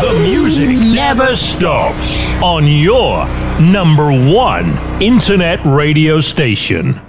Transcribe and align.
The 0.00 0.12
music 0.26 0.70
never 0.70 1.36
stops 1.36 2.24
on 2.40 2.66
your 2.66 3.26
number 3.60 4.10
one 4.10 4.76
internet 4.98 5.60
radio 5.62 6.20
station. 6.20 7.00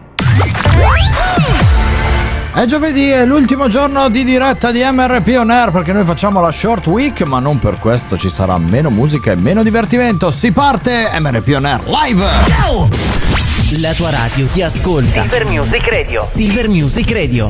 È 2.53 2.65
giovedì, 2.65 3.09
è 3.09 3.25
l'ultimo 3.25 3.67
giorno 3.67 4.07
di 4.09 4.23
diretta 4.23 4.71
di 4.71 4.81
MRP 4.83 5.35
On 5.37 5.49
Air 5.49 5.71
perché 5.71 5.93
noi 5.93 6.05
facciamo 6.05 6.39
la 6.39 6.51
short 6.51 6.85
week, 6.85 7.21
ma 7.23 7.39
non 7.39 7.57
per 7.57 7.79
questo 7.79 8.17
ci 8.17 8.29
sarà 8.29 8.57
meno 8.59 8.91
musica 8.91 9.31
e 9.31 9.35
meno 9.35 9.63
divertimento. 9.63 10.29
Si 10.29 10.51
parte 10.51 11.09
MRP 11.19 11.53
On 11.55 11.65
Air 11.65 11.81
live! 11.87 12.25
La 13.79 13.93
tua 13.93 14.11
radio 14.11 14.45
ti 14.45 14.61
ascolta. 14.61 15.21
Silver 15.21 15.45
Music 15.45 15.87
Radio. 15.89 16.23
Silver 16.23 16.69
Music 16.69 17.11
Radio. 17.11 17.49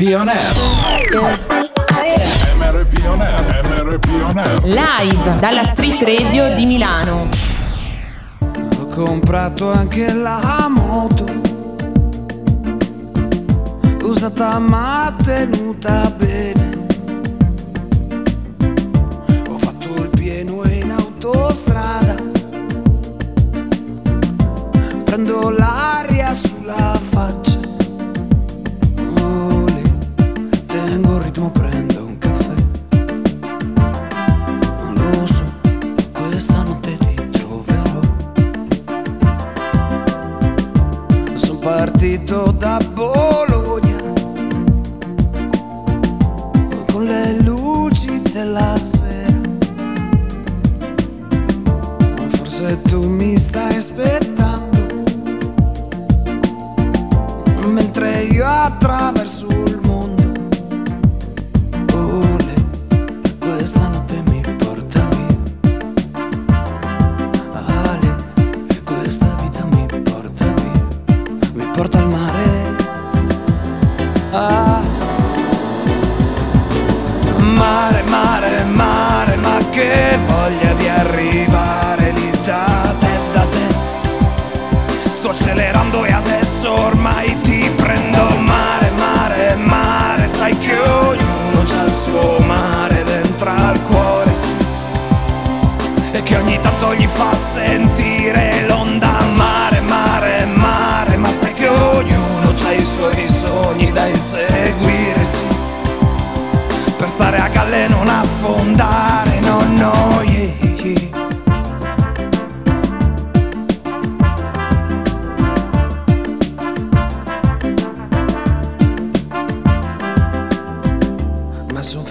MRP 0.00 0.49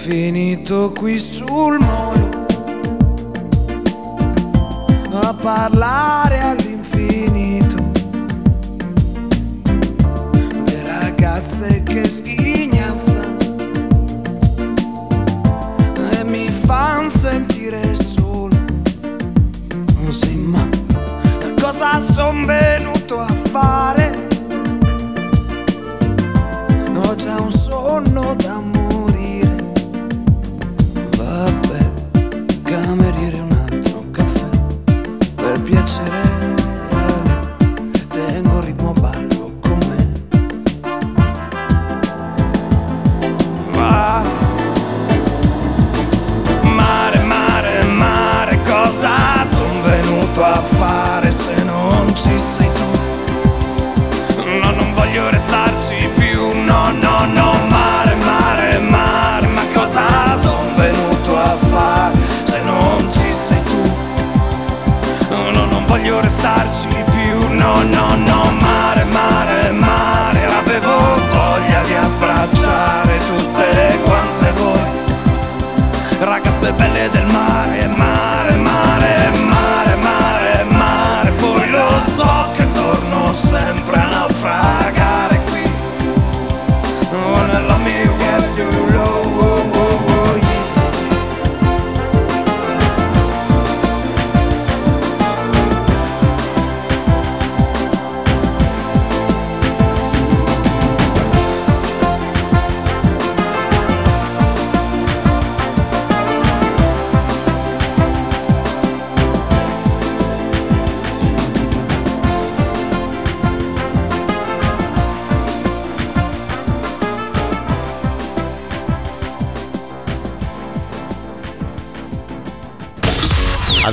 finito 0.00 0.92
qui 0.92 1.18
sul 1.18 1.78
molo 1.78 2.46
a 5.12 5.34
parlare 5.34 6.40
all'infinito 6.40 7.76
le 10.64 10.82
ragazze 10.86 11.82
che 11.82 12.08
schignazzano 12.08 13.36
e 16.12 16.24
mi 16.24 16.48
fan 16.48 17.10
sentire 17.10 17.94
solo. 17.94 18.56
Non 20.00 20.12
si 20.14 20.34
ma 20.36 20.66
cosa 21.60 22.00
son 22.00 22.46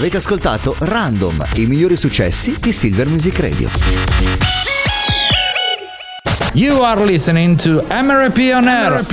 Avete 0.08 0.24
ascoltato 0.24 0.74
Random, 0.80 1.46
i 1.56 1.66
migliori 1.66 1.98
successi 1.98 2.56
di 2.62 2.72
Silver 2.72 3.10
Music 3.10 3.38
Radio. 3.40 3.70
You 6.54 6.80
are 6.80 7.04
listening 7.04 7.58
to 7.62 7.86
MRP 7.90 8.54
on 8.54 8.70
Air 8.70 9.06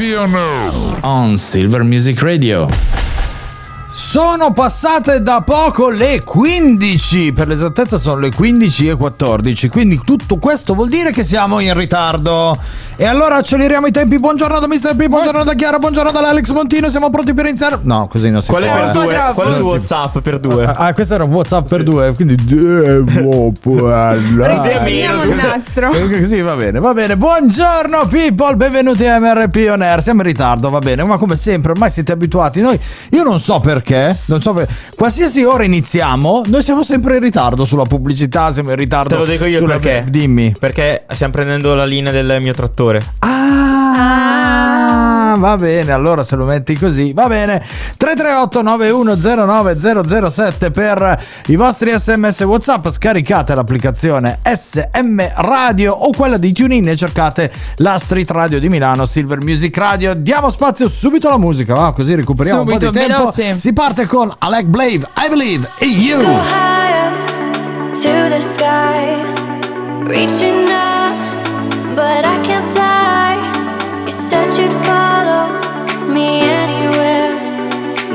on 1.00 1.36
Silver 1.36 1.82
Music 1.82 2.22
Radio. 2.22 3.03
Sono 4.14 4.52
passate 4.52 5.23
da 5.23 5.42
poco 5.44 5.90
le 5.90 6.23
15, 6.23 7.33
per 7.33 7.49
l'esattezza 7.49 7.99
sono 7.99 8.21
le 8.21 8.30
15 8.30 8.90
e 8.90 8.94
14, 8.94 9.68
quindi 9.68 10.00
tutto 10.04 10.37
questo 10.37 10.75
vuol 10.75 10.88
dire 10.88 11.11
che 11.11 11.25
siamo 11.25 11.59
in 11.59 11.75
ritardo. 11.75 12.56
E 12.97 13.06
allora 13.06 13.35
acceleriamo 13.35 13.88
i 13.88 13.90
tempi. 13.90 14.21
Buongiorno 14.21 14.61
da 14.61 14.68
Mr. 14.68 14.94
P, 14.94 15.09
buongiorno 15.09 15.42
da 15.42 15.54
Chiara, 15.54 15.80
buongiorno 15.80 16.12
dall'Alex 16.12 16.52
Montino, 16.52 16.88
siamo 16.90 17.11
pronti 17.11 17.35
per 17.35 17.47
iniziare. 17.47 17.80
No, 17.83 18.06
così 18.06 18.30
non 18.30 18.40
si 18.40 18.50
Quale 18.50 18.68
può. 18.68 18.76
per 18.76 18.88
eh. 18.88 18.92
due? 18.92 19.21
Quale 19.35 19.50
Non 19.50 19.59
su 19.59 19.64
WhatsApp 19.64 20.18
per 20.18 20.38
due? 20.38 20.64
Ah, 20.64 20.94
questo 20.94 21.14
era 21.14 21.25
un 21.25 21.33
WhatsApp 21.33 21.68
per 21.68 21.83
due, 21.83 22.14
quindi 22.14 22.37
devo. 22.37 23.52
Così 23.61 23.78
è. 23.80 24.18
Prendiamo 24.37 25.25
il 25.25 25.35
nastro. 25.35 25.90
Eh, 25.92 26.25
Sì, 26.26 26.40
va 26.40 26.54
bene, 26.54 26.78
va 26.78 26.94
bene. 26.94 27.16
Buongiorno 27.16 28.06
people, 28.09 28.54
benvenuti 28.54 29.04
a 29.06 29.18
MRP 29.18 29.66
On 29.73 29.83
Air. 29.83 30.00
Siamo 30.00 30.21
in 30.21 30.28
ritardo, 30.28 30.71
va 30.71 30.78
bene, 30.78 31.02
ma 31.02 31.16
come 31.16 31.35
sempre, 31.35 31.73
ormai 31.73 31.90
siete 31.90 32.12
abituati. 32.12 32.61
Noi, 32.61 32.78
io 33.11 33.25
non 33.25 33.40
so 33.40 33.59
perché, 33.59 34.03
non 34.26 34.42
so 34.42 34.52
per... 34.52 34.68
qualsiasi 34.96 35.42
ora 35.44 35.64
iniziamo, 35.64 36.42
noi 36.46 36.62
siamo 36.62 36.82
sempre 36.82 37.16
in 37.16 37.23
ritardo 37.23 37.64
sulla 37.64 37.84
pubblicità, 37.84 38.52
siamo 38.52 38.70
in 38.70 38.76
ritardo 38.76 39.14
Te 39.14 39.20
lo 39.20 39.25
dico 39.25 39.44
io 39.44 39.58
sulla... 39.58 39.78
perché. 39.78 40.04
Dimmi. 40.08 40.54
Perché 40.58 41.04
stiamo 41.11 41.32
prendendo 41.32 41.75
la 41.75 41.84
linea 41.84 42.12
del 42.12 42.38
mio 42.40 42.54
trattore. 42.54 43.00
Ah, 43.20 44.73
va 45.40 45.56
bene, 45.56 45.92
allora 45.92 46.22
se 46.22 46.36
lo 46.36 46.44
metti 46.44 46.76
così, 46.78 47.12
va 47.12 47.26
bene. 47.26 47.62
338 47.96 48.62
9109 48.62 50.70
per 50.70 51.22
i 51.46 51.56
vostri 51.56 51.92
sms 51.98 52.40
WhatsApp, 52.40 52.88
scaricate 52.88 53.54
l'applicazione 53.54 54.38
SM 54.42 55.20
Radio 55.36 55.92
o 55.92 56.10
quella 56.16 56.36
di 56.36 56.52
TuneIn 56.52 56.88
e 56.88 56.96
cercate 56.96 57.50
la 57.76 57.98
Street 57.98 58.30
Radio 58.30 58.58
di 58.58 58.68
Milano, 58.68 59.06
Silver 59.06 59.42
Music 59.42 59.76
Radio. 59.76 60.14
Diamo 60.14 60.50
spazio 60.50 60.88
subito 60.88 61.28
alla 61.28 61.38
musica, 61.38 61.74
va? 61.74 61.92
Così 61.92 62.14
recuperiamo 62.14 62.60
un 62.62 62.68
Subito, 62.68 62.86
po' 62.90 62.92
di 62.92 62.98
tempo. 62.98 63.16
veloce. 63.30 63.58
Si 63.58 63.72
parte 63.72 64.06
con 64.06 64.32
Alec 64.38 64.66
Blave, 64.66 65.06
I 65.16 65.28
Believe 65.28 65.68
in 65.80 66.00
You. 66.00 66.22
Go 66.22 66.40
higher 66.40 67.12
to 67.92 68.28
the 68.28 68.40
sky, 68.40 69.22
reaching 70.06 70.68
up, 70.68 71.94
but 71.94 72.24
I 72.24 72.40
can't 72.42 72.64
fly. 72.72 72.93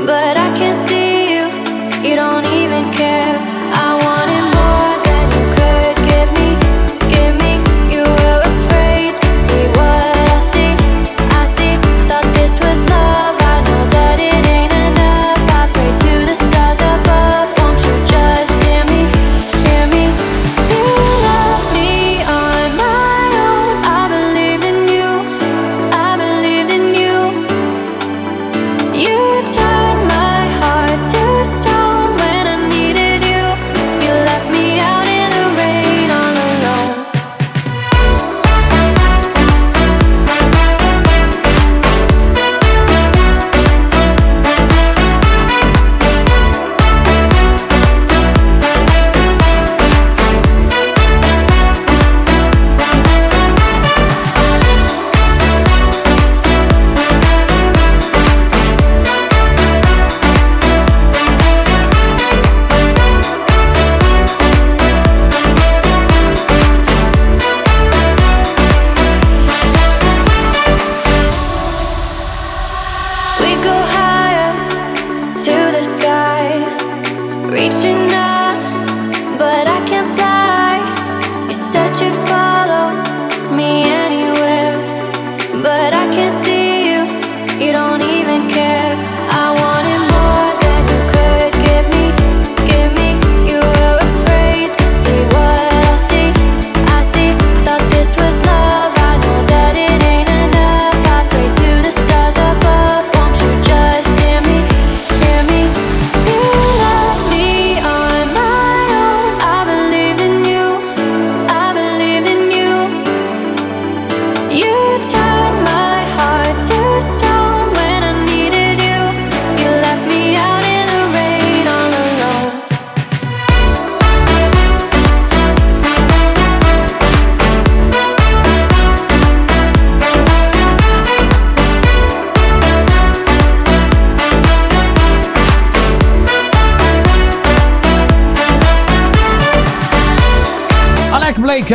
But 0.06 0.39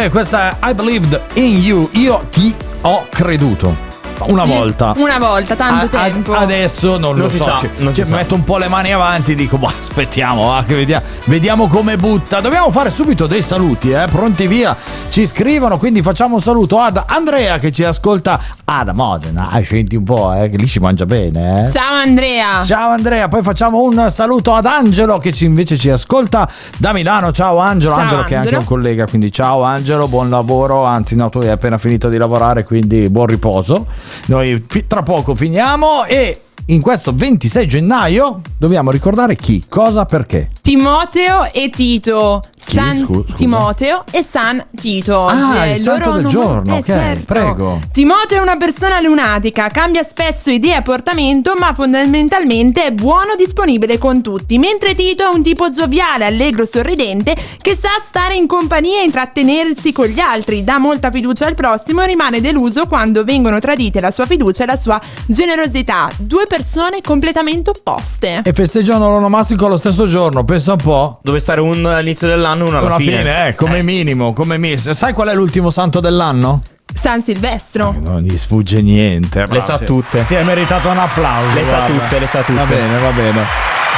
Blake, 0.05 0.09
questa 0.09 0.57
è 0.59 0.69
I 0.69 0.73
Believed 0.73 1.21
in 1.33 1.57
You. 1.57 1.89
Io 1.93 2.27
ti 2.29 2.53
ho 2.81 3.05
creduto. 3.09 3.93
Una 4.27 4.45
volta. 4.45 4.93
Una 4.95 5.17
volta, 5.17 5.55
tanto 5.55 5.97
A- 5.97 6.01
a- 6.01 6.03
tempo. 6.09 6.33
adesso 6.33 6.91
non, 6.97 7.11
Non 7.11 7.17
lo 7.25 7.29
si 7.29 7.37
so. 7.37 7.43
sa, 7.43 7.57
ci- 7.57 7.69
non 7.77 7.93
ci 7.93 8.03
si 8.03 8.09
sa. 8.09 8.15
metto 8.15 8.33
un 8.33 8.43
po' 8.45 8.57
le 8.57 8.67
mani 8.69 8.93
avanti 8.93 9.33
e 9.33 9.35
dico, 9.35 9.57
boh, 9.57 9.71
aspettiamo, 9.79 10.47
va, 10.47 10.63
che 10.65 10.73
vediamo, 10.75 11.05
vediamo 11.25 11.67
come 11.67 11.97
butta. 11.97 12.39
Dobbiamo 12.39 12.71
fare 12.71 12.91
subito 12.91 13.27
dei 13.27 13.41
saluti, 13.41 13.91
eh? 13.91 14.05
Pronti 14.09 14.47
via. 14.47 14.75
Ci 15.09 15.27
scrivono, 15.27 15.77
quindi 15.77 16.01
facciamo 16.01 16.35
un 16.35 16.41
saluto 16.41 16.79
ad 16.79 17.01
Andrea 17.05 17.57
che 17.57 17.71
ci 17.73 17.83
ascolta 17.83 18.39
ad 18.67 18.89
Modena. 18.93 19.49
Ah, 19.51 19.63
senti 19.63 19.95
un 19.95 20.03
po', 20.03 20.33
eh, 20.33 20.49
che 20.49 20.57
lì 20.57 20.65
si 20.67 20.79
mangia 20.79 21.05
bene, 21.05 21.63
eh. 21.63 21.69
Ciao 21.69 21.93
Andrea. 21.93 22.61
Ciao 22.63 22.89
Andrea, 22.91 23.27
poi 23.27 23.43
facciamo 23.43 23.81
un 23.83 24.07
saluto 24.09 24.53
ad 24.53 24.65
Angelo 24.65 25.17
che 25.19 25.31
ci- 25.31 25.45
invece 25.45 25.77
ci 25.77 25.89
ascolta 25.89 26.49
da 26.77 26.91
Milano. 26.93 27.31
Ciao 27.31 27.57
Angelo, 27.57 27.93
Ciao, 27.93 28.01
Angelo 28.01 28.21
che 28.23 28.29
è 28.33 28.37
anche 28.37 28.55
Angelo. 28.55 28.59
un 28.61 28.65
collega, 28.65 29.05
quindi 29.07 29.31
ciao 29.31 29.61
Angelo, 29.63 30.07
buon 30.07 30.29
lavoro, 30.29 30.83
anzi 30.83 31.15
no, 31.15 31.29
tu 31.29 31.37
hai 31.39 31.49
appena 31.49 31.77
finito 31.77 32.09
di 32.09 32.17
lavorare, 32.17 32.63
quindi 32.63 33.07
buon 33.09 33.27
riposo. 33.27 33.85
Noi 34.27 34.65
tra 34.87 35.03
poco 35.03 35.35
finiamo 35.35 36.05
e 36.05 36.39
in 36.69 36.81
questo 36.81 37.11
26 37.13 37.67
gennaio 37.67 38.41
dobbiamo 38.57 38.89
ricordare 38.89 39.35
chi, 39.35 39.63
cosa, 39.69 40.05
perché. 40.05 40.49
Timoteo 40.61 41.51
e 41.51 41.69
Tito. 41.69 42.41
Chi? 42.65 42.77
San 42.77 42.97
Scu- 43.01 43.21
scusa. 43.25 43.33
Timoteo 43.35 44.03
e 44.09 44.25
San 44.27 44.65
Tito. 44.75 45.27
Ah, 45.27 45.53
Cioè, 45.53 45.65
il 45.67 45.79
santo 45.81 46.11
del 46.13 46.25
giorno, 46.25 46.75
eh, 46.75 46.79
ok, 46.79 46.85
certo. 46.85 47.23
prego. 47.27 47.79
Timoteo 47.91 48.39
è 48.39 48.41
una 48.41 48.54
persona 48.57 48.99
lunatica, 49.01 49.67
cambia 49.69 50.03
spesso 50.03 50.49
idea 50.49 50.77
e 50.77 50.81
portamento, 50.81 51.53
ma 51.57 51.73
fondamentalmente 51.73 52.83
è 52.85 52.91
buono 52.91 53.35
disponibile 53.37 53.97
con 53.97 54.21
tutti. 54.21 54.57
Mentre 54.57 54.95
Tito 54.95 55.23
è 55.23 55.33
un 55.33 55.41
tipo 55.43 55.69
gioviale, 55.71 56.25
allegro, 56.25 56.65
sorridente, 56.65 57.35
che 57.61 57.77
sa 57.79 57.89
stare 58.07 58.35
in 58.35 58.47
compagnia 58.47 58.99
e 59.01 59.03
intrattenersi 59.05 59.91
con 59.91 60.07
gli 60.07 60.19
altri, 60.19 60.63
dà 60.63 60.77
molta 60.77 61.11
fiducia 61.11 61.45
al 61.47 61.55
prossimo 61.55 62.01
e 62.01 62.07
rimane 62.07 62.41
deluso 62.41 62.85
quando 62.87 63.23
vengono 63.23 63.59
tradite 63.59 63.99
la 63.99 64.11
sua 64.11 64.25
fiducia 64.25 64.63
e 64.63 64.67
la 64.67 64.77
sua 64.77 64.99
generosità. 65.25 66.09
Due 66.17 66.47
persone 66.47 67.01
completamente 67.01 67.69
opposte. 67.71 68.41
E 68.43 68.53
festeggiano 68.53 69.09
l'onomastico 69.09 69.67
lo 69.67 69.77
stesso 69.77 70.07
giorno, 70.07 70.43
pensa 70.45 70.71
un 70.73 70.77
po'. 70.83 71.19
Dove 71.21 71.39
stare 71.39 71.61
uno 71.61 71.89
all'inizio 71.89 72.27
dell'anno 72.27 72.65
e 72.65 72.67
uno 72.69 72.77
alla 72.77 72.87
Alla 72.87 72.97
fine. 72.97 73.17
fine, 73.17 73.47
eh, 73.47 73.55
come 73.55 73.83
minimo, 73.83 74.33
come 74.33 74.57
miss. 74.57 74.89
Sai 74.91 75.13
qual 75.13 75.27
è 75.29 75.33
l'ultimo 75.33 75.69
santo 75.69 75.99
dell'anno? 75.99 76.61
San 76.93 77.21
Silvestro. 77.21 77.95
Non 78.03 78.21
gli 78.21 78.37
sfugge 78.37 78.81
niente. 78.81 79.45
Le 79.49 79.59
sa 79.61 79.77
si- 79.77 79.85
tutte. 79.85 80.23
Si 80.23 80.33
è 80.33 80.43
meritato 80.43 80.89
un 80.89 80.97
applauso. 80.97 81.55
Le 81.55 81.65
sa 81.65 81.77
guarda. 81.85 81.99
tutte, 82.03 82.19
le 82.19 82.25
sa 82.27 82.39
tutte. 82.41 82.53
Va 82.53 82.65
bene, 82.65 82.97
va 82.99 83.11
bene. 83.11 83.43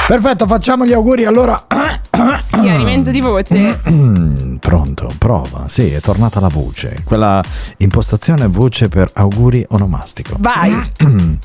Perfetto, 0.08 0.48
facciamo 0.48 0.86
gli 0.86 0.94
auguri 0.94 1.26
allora. 1.26 1.66
Schiarimento 2.40 3.12
di 3.12 3.20
voce. 3.20 3.80
Pronto, 4.60 5.12
prova. 5.18 5.66
Sì, 5.68 5.92
è 5.92 6.00
tornata 6.00 6.40
la 6.40 6.48
voce. 6.48 7.02
Quella 7.04 7.44
impostazione 7.78 8.48
voce 8.48 8.88
per 8.88 9.10
auguri 9.14 9.66
onomastico. 9.70 10.36
Vai. 10.40 10.92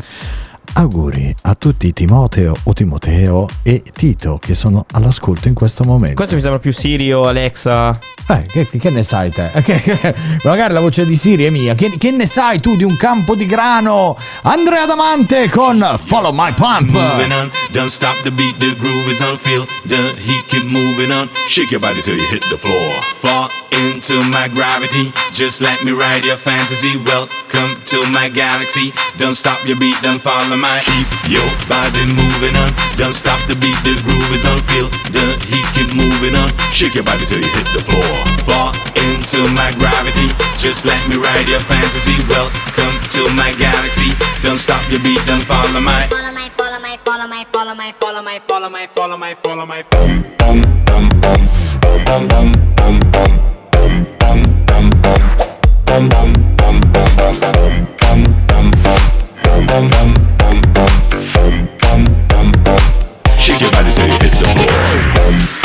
Auguri 0.75 1.35
a 1.43 1.55
tutti 1.55 1.93
Timoteo 1.93 2.55
o 2.64 2.73
Timoteo 2.73 3.47
e 3.62 3.83
Tito 3.95 4.38
che 4.41 4.55
sono 4.55 4.87
all'ascolto 4.93 5.49
in 5.49 5.55
questo 5.55 5.85
momento. 5.85 6.14
Questo 6.17 6.35
mi 6.35 6.41
sembra 6.41 6.59
più 6.59 6.73
Siri 6.73 7.12
o 7.12 7.25
Alexa. 7.26 7.97
Eh, 8.29 8.47
che, 8.47 8.67
che 8.79 8.91
ne 8.91 9.02
sai 9.02 9.31
te? 9.31 9.50
Che- 9.62 9.81
che- 9.81 10.14
magari 10.45 10.73
la 10.73 10.81
voce 10.81 11.05
di 11.05 11.14
Siri 11.14 11.45
è 11.45 11.50
mia. 11.50 11.75
Che, 11.75 11.93
che 11.99 12.11
ne 12.11 12.26
sai 12.26 12.59
tu 12.61 12.75
di 12.76 12.85
un 12.85 12.97
campo 12.97 13.35
di 13.35 13.47
grano? 13.47 14.17
Andrea 14.43 14.87
Damante 14.87 15.49
con 15.50 15.97
Follow 16.02 16.33
My 16.33 16.52
Pump. 16.52 16.91
Moving 16.91 17.33
on, 17.33 17.50
don't 17.73 17.91
stop 17.91 18.17
the 18.23 18.31
beat, 18.31 18.57
the 18.59 18.75
groove 18.79 19.11
is 19.11 19.21
on 19.21 19.37
feel, 19.37 19.67
the 19.87 19.97
heat 20.23 20.47
keep 20.47 20.64
moving 20.64 21.11
on. 21.12 21.29
Shake 21.49 21.71
your 21.71 21.81
body 21.81 22.00
till 22.00 22.17
you 22.17 22.25
hit 22.31 22.43
the 22.49 22.57
floor. 22.57 22.93
Fall 23.21 23.49
into 23.71 24.14
my 24.31 24.49
gravity, 24.49 25.12
just 25.33 25.61
let 25.61 25.83
me 25.85 25.93
ride 25.93 26.25
your 26.25 26.37
fantasy. 26.38 26.97
Welcome 27.05 27.76
to 27.87 28.09
my 28.11 28.29
galaxy. 28.31 28.93
Don't 29.19 29.35
stop 29.35 29.59
your 29.67 29.76
beat, 29.79 30.00
don't 30.02 30.21
follow 30.21 30.57
my 30.62 30.78
keep 30.87 31.11
your 31.26 31.50
body 31.66 32.07
moving 32.07 32.54
on. 32.54 32.71
Don't 32.95 33.19
stop 33.19 33.42
the 33.50 33.59
beat, 33.59 33.75
the 33.83 33.99
groove 34.07 34.31
is 34.31 34.47
on 34.47 34.62
feel, 34.71 34.87
the 35.11 35.26
heat 35.42 35.66
keep 35.75 35.90
moving 35.90 36.38
on. 36.38 36.54
Shake 36.71 36.95
your 36.95 37.02
body 37.02 37.26
till 37.26 37.42
you 37.42 37.50
hit 37.50 37.66
the 37.75 37.83
floor. 37.83 38.14
Fall 38.47 38.71
into 38.95 39.42
my 39.59 39.75
gravity, 39.75 40.31
just 40.54 40.87
let 40.87 41.02
me 41.11 41.19
ride 41.19 41.50
your 41.50 41.61
fantasy. 41.66 42.14
Welcome 42.31 42.95
to 43.11 43.26
my 43.35 43.50
galaxy. 43.59 44.14
Don't 44.47 44.62
stop 44.62 44.81
your 44.88 45.02
beat, 45.02 45.19
don't 45.26 45.42
follow 45.42 45.83
my 45.83 46.07
Follow 46.07 46.31
my, 46.31 46.49
follow 46.54 46.78
my, 46.78 46.95
follow 47.04 47.26
my, 47.26 47.45
follow 47.50 47.75
my, 47.75 48.38
follow 48.47 48.71
my, 48.71 48.87
follow 48.95 49.19
my, 49.19 49.35
follow 49.35 49.66
my, 49.66 49.83
follow 49.83 50.07
my. 50.07 50.23
Shake 63.38 63.61
your 63.61 63.71
body 63.71 63.90
you 64.07 64.12
hit 64.12 64.33
the 64.38 64.47
floor. 64.54 65.62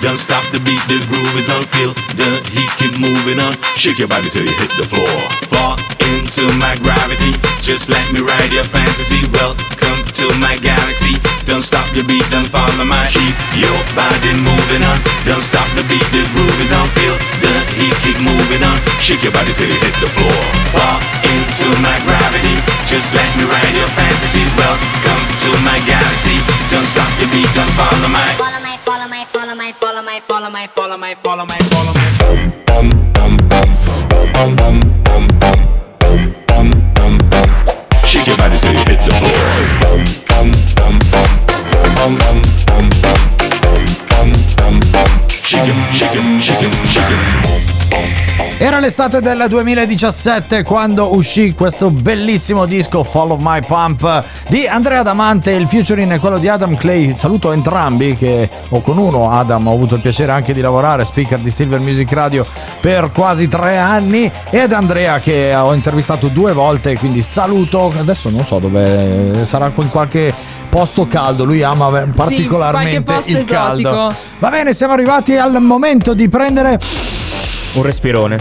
Don't 0.00 0.16
stop 0.16 0.40
the 0.48 0.56
beat, 0.64 0.80
the 0.88 0.96
groove 1.12 1.36
is 1.36 1.52
on. 1.52 1.68
Feel 1.76 1.92
the 2.16 2.40
heat 2.48 2.72
keep 2.80 2.96
moving 2.96 3.36
on. 3.36 3.52
Shake 3.76 4.00
your 4.00 4.08
body 4.08 4.32
till 4.32 4.48
you 4.48 4.56
hit 4.56 4.72
the 4.80 4.88
floor. 4.88 5.12
Fall 5.52 5.76
into 6.00 6.48
my 6.56 6.72
gravity. 6.80 7.36
Just 7.60 7.92
let 7.92 8.00
me 8.08 8.24
ride 8.24 8.48
your 8.48 8.64
fantasy. 8.72 9.20
Welcome 9.36 10.00
to 10.16 10.26
my 10.40 10.56
galaxy. 10.56 11.20
Don't 11.44 11.60
stop 11.60 11.84
your 11.92 12.08
beat, 12.08 12.24
don't 12.32 12.48
follow 12.48 12.80
my. 12.88 13.12
Keep 13.12 13.36
your 13.60 13.76
body 13.92 14.32
moving 14.40 14.80
on. 14.88 14.96
Don't 15.28 15.44
stop 15.44 15.68
the 15.76 15.84
beat, 15.84 16.08
the 16.16 16.24
groove 16.32 16.60
is 16.64 16.72
on. 16.72 16.88
Feel 16.96 17.16
the 17.44 17.52
heat 17.76 17.92
keep 18.00 18.16
moving 18.24 18.64
on. 18.64 18.80
Shake 19.04 19.20
your 19.20 19.36
body 19.36 19.52
till 19.52 19.68
you 19.68 19.76
hit 19.84 19.96
the 20.00 20.08
floor. 20.16 20.40
Fall 20.72 20.96
into 21.28 21.68
my 21.84 21.96
gravity. 22.08 22.56
Just 22.88 23.12
let 23.12 23.28
me 23.36 23.44
ride 23.44 23.76
your 23.76 23.92
fantasies. 23.92 24.48
Welcome 24.56 25.22
to 25.44 25.50
my 25.60 25.76
galaxy. 25.84 26.40
Don't 26.72 26.88
stop 26.88 27.12
your 27.20 27.28
beat, 27.36 27.52
don't 27.52 27.74
follow 27.76 28.08
my. 28.08 28.49
My, 30.60 30.66
follow 30.66 30.98
my, 30.98 31.14
follow 31.14 31.46
my, 31.46 31.69
l'estate 48.80 49.20
del 49.20 49.44
2017 49.46 50.62
quando 50.62 51.14
uscì 51.14 51.52
questo 51.54 51.90
bellissimo 51.90 52.64
disco 52.64 53.04
Fall 53.04 53.32
of 53.32 53.40
My 53.42 53.60
Pump 53.60 54.24
di 54.48 54.66
Andrea 54.66 55.02
Damante, 55.02 55.50
il 55.50 55.68
featuring 55.68 56.10
è 56.12 56.18
quello 56.18 56.38
di 56.38 56.48
Adam 56.48 56.76
Clay. 56.76 57.14
Saluto 57.14 57.52
entrambi 57.52 58.16
che 58.16 58.48
o 58.70 58.80
con 58.80 58.96
uno 58.96 59.30
Adam 59.30 59.66
ho 59.66 59.74
avuto 59.74 59.96
il 59.96 60.00
piacere 60.00 60.32
anche 60.32 60.54
di 60.54 60.62
lavorare, 60.62 61.04
speaker 61.04 61.38
di 61.40 61.50
Silver 61.50 61.78
Music 61.80 62.10
Radio 62.12 62.46
per 62.80 63.10
quasi 63.12 63.48
tre 63.48 63.76
anni 63.76 64.30
ed 64.48 64.72
Andrea 64.72 65.20
che 65.20 65.54
ho 65.54 65.74
intervistato 65.74 66.28
due 66.28 66.52
volte, 66.52 66.96
quindi 66.96 67.20
saluto. 67.20 67.92
Adesso 67.98 68.30
non 68.30 68.46
so 68.46 68.58
dove 68.60 69.44
sarà 69.44 69.70
in 69.74 69.90
qualche 69.90 70.32
posto 70.70 71.06
caldo, 71.06 71.44
lui 71.44 71.62
ama 71.62 72.06
particolarmente 72.14 73.02
qualche 73.02 73.30
il 73.30 73.36
posto 73.36 73.52
caldo. 73.52 73.80
esotico. 73.90 74.14
Va 74.38 74.48
bene, 74.48 74.72
siamo 74.72 74.94
arrivati 74.94 75.36
al 75.36 75.60
momento 75.60 76.14
di 76.14 76.28
prendere 76.30 76.78
Un 77.74 77.82
respirone. 77.82 78.36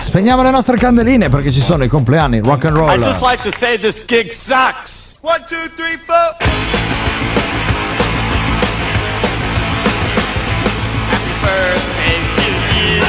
Spegniamo 0.00 0.42
le 0.42 0.50
nostre 0.50 0.76
candeline 0.76 1.28
perché 1.28 1.52
ci 1.52 1.60
sono 1.60 1.84
i 1.84 1.88
compleanni 1.88 2.40
rock 2.40 2.64
and 2.64 2.76
roll. 2.76 2.90
I 2.90 3.02
just 3.02 3.20
like 3.22 3.42
to 3.42 3.50
say 3.56 3.78
this 3.78 4.04
gig 4.04 4.30
sucks. 4.32 5.16
One, 5.20 5.44
two, 5.46 5.68
three, 5.76 5.96
four. 6.04 6.36
Happy 11.10 11.34
birthday 11.42 12.18
to 12.34 12.46
you. 12.76 13.02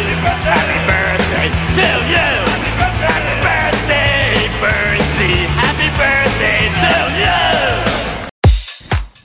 Happy 0.44 0.78
birthday 0.86 1.50
to 1.76 1.88
you. 2.12 2.39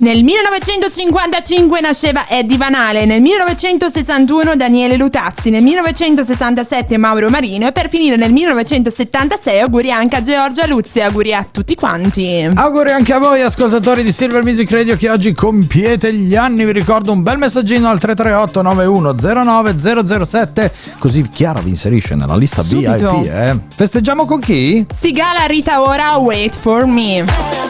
Nel 0.05 0.23
1955 0.23 1.81
nasceva 1.81 2.29
Eddie 2.29 2.59
Van 2.59 2.75
Halen, 2.75 3.09
nel 3.09 3.23
1961 3.23 4.55
Daniele 4.55 4.99
Lutazzi, 4.99 5.49
nel 5.49 5.63
1967 5.63 6.99
Mauro 6.99 7.31
Marino 7.31 7.67
e 7.67 7.73
per 7.73 7.89
finire 7.89 8.17
nel 8.17 8.31
1976 8.31 9.61
auguri 9.61 9.91
anche 9.91 10.17
a 10.17 10.21
Giorgia 10.21 10.67
Luzzi, 10.67 11.01
auguri 11.01 11.33
a 11.33 11.47
tutti 11.51 11.75
quanti. 11.75 12.47
Auguri 12.55 12.91
anche 12.91 13.15
a 13.15 13.19
voi 13.19 13.41
ascoltatori 13.41 14.03
di 14.03 14.13
Silver 14.13 14.43
Music 14.43 14.71
Radio 14.71 14.95
che 14.99 15.09
oggi 15.09 15.33
compiete 15.33 16.13
gli 16.13 16.37
anni. 16.37 16.67
Vi 16.67 16.73
ricordo 16.73 17.11
un 17.11 17.23
bel 17.23 17.39
messaggino 17.39 17.89
al 17.89 17.99
338 17.99 18.61
9109 18.61 20.27
007 20.27 20.73
così 20.99 21.27
Chiara 21.31 21.61
vi 21.61 21.71
inserisce 21.71 22.15
nella 22.15 22.37
lista 22.37 22.63
Subito. 22.63 23.21
VIP. 23.21 23.33
Eh. 23.33 23.57
Festeggiamo 23.75 24.27
con 24.27 24.39
chi? 24.39 24.85
Sigala 24.95 25.47
Rita 25.47 25.81
Ora, 25.81 26.19
Wait 26.19 26.55
for 26.55 26.85
Me. 26.85 27.64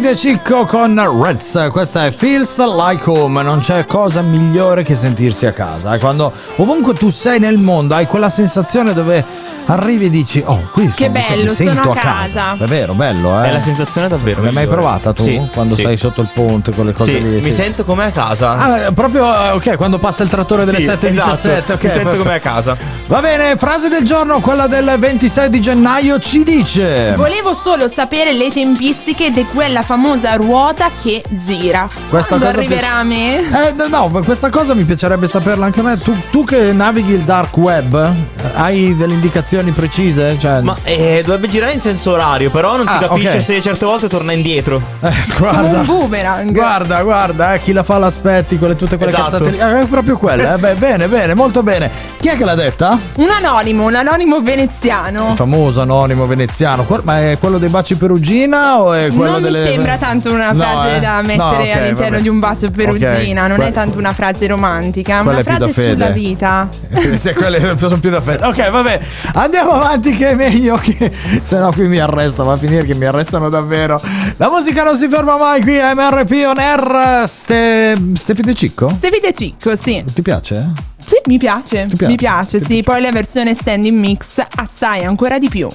Steffi 0.00 0.14
De 0.14 0.16
Cicco 0.16 0.64
con 0.64 1.22
Reds, 1.22 1.68
questa 1.70 2.06
è 2.06 2.10
Feels 2.10 2.58
Like 2.58 3.08
Home, 3.08 3.42
non 3.42 3.58
c'è 3.60 3.84
cosa 3.84 4.22
migliore 4.22 4.82
che 4.82 4.94
sentirsi 4.94 5.46
a 5.46 5.52
casa. 5.52 5.98
Quando 5.98 6.32
ovunque 6.56 6.94
tu 6.94 7.10
sei 7.10 7.38
nel 7.38 7.58
mondo 7.58 7.94
hai 7.94 8.06
quella 8.06 8.30
sensazione 8.30 8.94
dove 8.94 9.22
arrivi 9.66 10.06
e 10.06 10.10
dici 10.10 10.42
"Oh, 10.44 10.68
qui 10.72 10.86
Che 10.86 11.04
sono- 11.04 11.18
mi 11.18 11.24
bello, 11.36 11.52
sento 11.52 11.72
sono 11.74 11.90
a 11.92 11.94
casa". 11.94 12.40
casa. 12.40 12.64
È 12.64 12.66
vero, 12.66 12.92
bello, 12.94 13.42
eh. 13.42 13.48
È 13.48 13.52
la 13.52 13.60
sensazione 13.60 14.08
davvero. 14.08 14.42
L'hai 14.42 14.52
mai 14.52 14.64
migliore. 14.64 14.80
provata 14.82 15.12
tu 15.12 15.22
Sì, 15.22 15.40
quando 15.52 15.74
sì. 15.74 15.82
stai 15.82 15.96
sotto 15.96 16.20
il 16.20 16.30
ponte 16.32 16.72
con 16.74 16.86
le 16.86 16.92
cose 16.92 17.18
Sì, 17.18 17.30
lì? 17.30 17.40
mi 17.40 17.52
sento 17.52 17.84
come 17.84 18.04
a 18.06 18.10
casa. 18.10 18.50
Ah, 18.86 18.92
proprio 18.92 19.24
eh, 19.32 19.50
ok, 19.50 19.76
quando 19.76 19.98
passa 19.98 20.22
il 20.22 20.28
trattore 20.28 20.64
delle 20.64 20.78
Sì, 20.78 20.84
7.17. 20.84 21.56
esatto. 21.56 21.72
ok, 21.74 21.82
Mi 21.84 21.90
sento 21.90 22.16
come 22.16 22.34
a 22.34 22.38
casa. 22.40 22.76
Va 23.06 23.20
bene, 23.20 23.56
frase 23.56 23.88
del 23.88 24.04
giorno, 24.04 24.40
quella 24.40 24.66
del 24.66 24.94
26 24.98 25.50
di 25.50 25.60
gennaio 25.60 26.18
ci 26.20 26.44
dice 26.44 27.14
Volevo 27.16 27.52
solo 27.52 27.88
sapere 27.88 28.32
le 28.32 28.50
tempistiche 28.50 29.30
di 29.32 29.44
quella 29.52 29.82
famosa 29.82 30.34
ruota 30.34 30.90
che 31.00 31.22
gira. 31.30 31.88
Questa 32.08 32.36
Quando 32.36 32.46
cosa 32.46 32.58
arriverà 32.58 32.94
a 32.94 33.02
me? 33.02 33.38
Eh, 33.38 33.74
no, 33.88 34.08
questa 34.24 34.48
cosa 34.50 34.74
mi 34.74 34.84
piacerebbe 34.84 35.26
saperla 35.28 35.64
anche 35.66 35.80
a 35.80 35.82
me. 35.82 35.98
Tu, 35.98 36.14
tu 36.30 36.44
che 36.44 36.72
navighi 36.72 37.12
il 37.12 37.22
dark 37.22 37.56
web, 37.56 38.12
hai 38.54 38.96
delle 38.96 39.14
indicazioni 39.14 39.59
precise? 39.70 40.36
Cioè, 40.38 40.60
Ma 40.62 40.76
eh, 40.82 41.22
dovrebbe 41.24 41.48
girare 41.48 41.72
in 41.72 41.80
senso 41.80 42.12
orario, 42.12 42.50
però 42.50 42.76
non 42.76 42.86
si 42.88 42.94
Ah, 42.94 42.98
capisce 43.00 43.36
ok. 43.36 43.42
se 43.42 43.60
certe 43.60 43.84
volte 43.84 44.08
torna 44.08 44.32
indietro. 44.32 44.80
eh, 45.00 45.10
Come 45.36 45.38
guarda. 45.50 45.78
un 45.80 45.86
boomerang. 45.86 46.50
Guarda, 46.52 47.02
guarda, 47.02 47.54
eh, 47.54 47.60
chi 47.60 47.72
la 47.72 47.82
fa 47.82 47.98
l'aspetti, 47.98 48.56
quelle, 48.58 48.76
tutte 48.76 48.96
quelle 48.96 49.12
Esatto. 49.12 49.30
cazzate 49.38 49.50
lì. 49.50 49.58
Eh, 49.58 49.82
è 49.82 49.84
proprio 49.86 50.16
quella. 50.18 50.54
eh, 50.54 50.58
beh, 50.58 50.74
bene, 50.74 51.06
bene, 51.08 51.34
molto 51.34 51.62
bene. 51.62 51.90
Chi 52.18 52.28
è 52.28 52.36
che 52.36 52.44
l'ha 52.44 52.54
detta? 52.54 52.98
Un 53.16 53.28
anonimo, 53.30 53.84
un 53.86 53.94
anonimo 53.94 54.40
veneziano. 54.40 55.28
Il 55.30 55.36
famoso 55.36 55.80
anonimo 55.82 56.24
veneziano. 56.26 56.86
Ma 57.02 57.20
è 57.20 57.38
quello 57.38 57.58
dei 57.58 57.68
baci 57.68 57.96
perugina 57.96 58.80
o 58.80 58.92
è 58.94 59.08
quello 59.14 59.32
non 59.32 59.42
delle. 59.42 59.60
mi 59.62 59.66
sembra 59.68 59.96
tanto 59.96 60.30
una 60.32 60.48
No, 60.50 60.54
frase 60.54 60.96
eh? 60.96 60.98
da 61.00 61.20
No, 61.20 61.26
mettere 61.26 61.70
ok, 61.70 61.76
all'interno 61.76 62.10
vabbè. 62.10 62.22
di 62.22 62.28
un 62.28 62.38
bacio 62.38 62.70
perugina, 62.70 63.42
Ok, 63.42 63.48
non 63.48 63.56
que- 63.56 63.66
è 63.68 63.72
tanto 63.72 63.98
una 63.98 64.12
frase 64.12 64.46
romantica, 64.46 65.22
Quella 65.22 65.30
una 65.30 65.40
è 65.40 65.42
più 65.44 65.52
da 65.58 65.68
frase 65.68 65.90
sulla 65.92 66.08
vita. 66.08 66.68
Quelle 67.34 67.78
sono 67.78 67.98
più 67.98 68.10
da 68.10 68.20
fede. 68.20 68.44
Ok, 68.44 68.70
vabbè. 68.70 69.00
Andiamo 69.40 69.72
avanti 69.72 70.12
che 70.12 70.28
è 70.28 70.34
meglio 70.34 70.76
che 70.76 71.10
se 71.42 71.56
no 71.56 71.72
qui 71.72 71.88
mi 71.88 71.98
arresta, 71.98 72.42
va 72.42 72.52
a 72.52 72.56
finire 72.58 72.84
che 72.84 72.94
mi 72.94 73.06
arrestano 73.06 73.48
davvero. 73.48 73.98
La 74.36 74.50
musica 74.50 74.84
non 74.84 74.98
si 74.98 75.08
ferma 75.08 75.38
mai 75.38 75.62
qui 75.62 75.80
a 75.80 75.94
MRP 75.94 76.44
on 76.46 76.58
air. 76.58 77.26
Ste 77.26 77.96
Stepi 78.16 78.42
De 78.42 78.52
Cicco? 78.54 78.90
Stevi 78.94 79.18
De 79.18 79.32
Cicco, 79.32 79.74
sì. 79.76 80.04
Ti 80.12 80.20
piace? 80.20 80.72
Sì, 81.02 81.16
mi 81.24 81.38
piace. 81.38 81.86
piace? 81.86 82.06
Mi 82.06 82.16
piace, 82.16 82.60
sì. 82.60 82.82
Poi 82.82 83.00
la 83.00 83.12
versione 83.12 83.54
standing 83.54 83.98
mix 83.98 84.42
assai 84.56 85.04
ancora 85.04 85.38
di 85.38 85.48
più. 85.48 85.70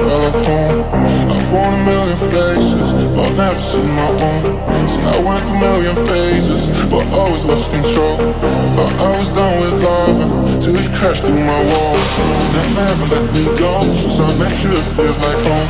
At 0.00 0.36
home. 0.44 0.84
I've 1.32 1.52
worn 1.52 1.72
a 1.72 1.82
million 1.88 2.16
faces, 2.16 2.92
but 3.16 3.24
I've 3.24 3.36
never 3.36 3.54
seen 3.54 3.88
my 3.96 4.10
own. 4.12 4.44
See, 4.88 5.00
I 5.00 5.16
went 5.24 5.40
through 5.44 5.56
a 5.56 5.64
million 5.64 5.96
phases, 5.96 6.68
but 6.92 7.04
always 7.16 7.44
lost 7.46 7.70
control. 7.70 8.20
I 8.20 8.68
thought 8.76 8.92
I 9.00 9.10
was 9.16 9.30
done 9.32 9.56
with 9.60 9.74
loving, 9.80 10.32
till 10.60 10.76
it 10.76 10.88
crashed 10.92 11.24
through 11.24 11.40
my 11.40 11.60
walls. 11.72 12.10
Never 12.52 12.82
ever 12.92 13.06
let 13.16 13.26
me 13.32 13.44
go, 13.56 13.72
since 13.96 14.20
I 14.20 14.28
met 14.36 14.52
you, 14.60 14.70
it 14.76 14.84
feels 14.84 15.18
like 15.24 15.40
home. 15.48 15.68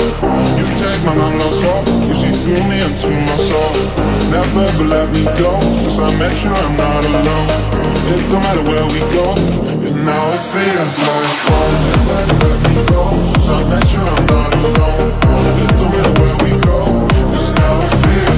You 0.58 0.64
take 0.74 1.00
my 1.06 1.14
long 1.14 1.38
lost 1.38 1.62
soul, 1.62 1.82
you 2.02 2.14
see 2.14 2.34
through 2.42 2.64
me 2.66 2.82
into 2.82 3.10
my 3.30 3.38
soul. 3.38 3.74
Never 4.34 4.66
ever 4.66 4.86
let 4.90 5.06
me 5.14 5.22
go, 5.38 5.54
since 5.70 5.98
I 6.02 6.10
met 6.18 6.34
you, 6.42 6.50
I'm 6.50 6.74
not 6.74 7.02
alone. 7.06 7.48
It 8.06 8.22
don't 8.30 8.42
matter 8.42 8.64
where 8.66 8.86
we 8.90 9.00
go, 9.14 9.34
and 9.85 9.85
now 10.06 10.30
it 10.30 10.44
feels 10.52 10.94
like 11.06 11.36
home. 11.46 11.76
Never 12.06 12.36
let 12.42 12.58
me 12.68 12.76
go, 12.92 13.02
since 13.30 13.48
I 13.50 13.60
met 13.70 13.86
you, 13.92 14.02
I'm 14.14 14.24
not 14.32 14.52
alone. 14.54 15.08
Don't 15.78 15.90
matter 15.92 16.14
where 16.20 16.36
we 16.44 16.52
go, 16.68 16.78
'cause 17.30 17.52
now 17.60 17.74
it 17.86 17.94
feels 18.04 18.35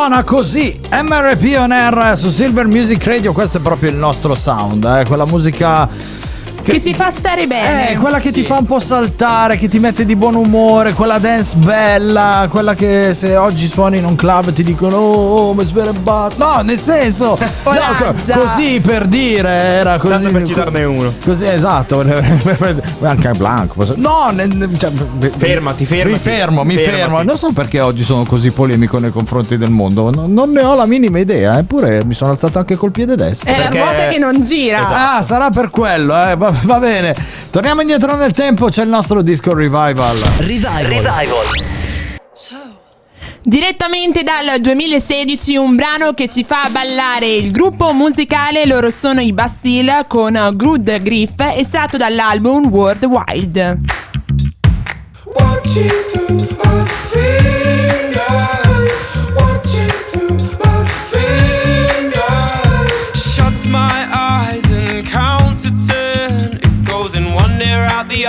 Suona 0.00 0.24
così 0.24 0.80
MRP 0.90 1.58
on 1.58 1.72
air 1.72 2.16
su 2.16 2.30
Silver 2.30 2.66
Music 2.66 3.04
Radio, 3.04 3.34
questo 3.34 3.58
è 3.58 3.60
proprio 3.60 3.90
il 3.90 3.96
nostro 3.96 4.34
sound, 4.34 4.82
eh, 4.82 5.04
quella 5.06 5.26
musica 5.26 5.86
Che 6.70 6.80
ci 6.80 6.94
fa 6.94 7.10
stare 7.16 7.46
bene. 7.46 7.90
Eh, 7.90 7.96
quella 7.96 8.20
che 8.20 8.30
ti 8.30 8.44
fa 8.44 8.58
un 8.58 8.64
po' 8.64 8.78
saltare, 8.78 9.56
che 9.56 9.66
ti 9.68 9.80
mette 9.80 10.04
di 10.04 10.14
buon 10.14 10.36
umore, 10.36 10.92
quella 10.92 11.18
dance 11.18 11.56
bella, 11.56 12.46
quella 12.48 12.74
che 12.74 13.12
se 13.12 13.34
oggi 13.36 13.66
suoni 13.66 13.98
in 13.98 14.04
un 14.04 14.14
club 14.14 14.52
ti 14.52 14.62
dicono 14.62 14.96
oh, 14.96 15.52
mi 15.52 15.64
sberebbato. 15.64 16.34
No, 16.38 16.60
nel 16.62 16.78
senso, 16.78 17.36
no, 17.64 17.72
co- 17.98 18.14
così 18.38 18.80
per 18.80 19.06
dire, 19.06 19.48
era 19.50 19.98
così. 19.98 20.12
Tanto 20.12 20.30
per 20.30 20.46
citarne 20.46 20.84
uno. 20.84 21.12
Così, 21.24 21.44
esatto. 21.46 22.04
Anche 23.02 23.30
Blanco. 23.36 23.74
posso- 23.74 23.94
No, 23.96 24.30
ne- 24.32 24.46
ne- 24.46 24.68
cioè, 24.78 24.90
Fermati, 25.36 25.84
fermati. 25.86 26.12
Mi 26.12 26.18
fermo, 26.18 26.62
mi 26.62 26.74
Fermati. 26.76 26.98
fermo. 26.98 27.22
Non 27.22 27.36
so 27.36 27.50
perché 27.52 27.80
oggi 27.80 28.04
sono 28.04 28.24
così 28.24 28.52
polemico 28.52 29.00
nei 29.00 29.10
confronti 29.10 29.58
del 29.58 29.70
mondo. 29.70 30.10
No- 30.10 30.26
non 30.28 30.50
ne 30.52 30.62
ho 30.62 30.76
la 30.76 30.86
minima 30.86 31.18
idea, 31.18 31.58
eppure 31.58 32.04
mi 32.04 32.14
sono 32.14 32.30
alzato 32.30 32.58
anche 32.60 32.76
col 32.76 32.92
piede 32.92 33.16
destro. 33.16 33.50
È 33.52 33.58
la 33.58 33.68
ruota 33.70 34.06
che 34.06 34.18
non 34.18 34.40
gira. 34.42 35.16
Ah, 35.16 35.22
sarà 35.22 35.50
per 35.50 35.70
quello, 35.70 36.14
eh. 36.28 36.36
Va, 36.64 36.78
bene. 36.78 37.14
Torniamo 37.50 37.80
indietro 37.80 38.16
nel 38.16 38.32
tempo, 38.32 38.68
c'è 38.68 38.82
il 38.82 38.88
nostro 38.88 39.22
disco 39.22 39.54
revival. 39.54 40.16
Revival. 40.38 41.28
Direttamente 43.42 44.22
dal 44.22 44.60
2016 44.60 45.56
un 45.56 45.74
brano 45.74 46.12
che 46.12 46.28
ci 46.28 46.44
fa 46.44 46.68
ballare 46.70 47.26
il 47.26 47.50
gruppo 47.50 47.92
musicale, 47.92 48.66
loro 48.66 48.90
sono 48.90 49.20
i 49.20 49.32
Bastille 49.32 50.04
con 50.06 50.38
Good 50.52 51.02
Griff, 51.02 51.40
estratto 51.54 51.96
dall'album 51.96 52.66
World 52.66 53.04
Wild. 53.04 53.78
Watching 55.24 55.90
through 56.10 56.59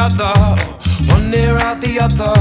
other, 0.01 0.33
one 1.13 1.29
near 1.29 1.57
out 1.57 1.79
the 1.79 1.99
other. 1.99 2.35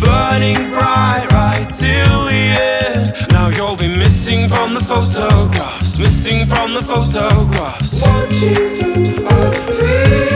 Burning 0.00 0.70
bright 0.70 1.26
right 1.30 1.68
till 1.70 2.24
the 2.24 2.42
end. 2.56 3.32
Now 3.32 3.48
you'll 3.48 3.76
be 3.76 3.88
missing 3.88 4.48
from 4.48 4.72
the 4.72 4.80
photographs, 4.80 5.98
missing 5.98 6.46
from 6.46 6.72
the 6.72 6.82
photographs. 6.82 8.02
Watching 8.02 8.54
through 8.76 9.26
our 9.26 9.52
fingers, 9.76 10.35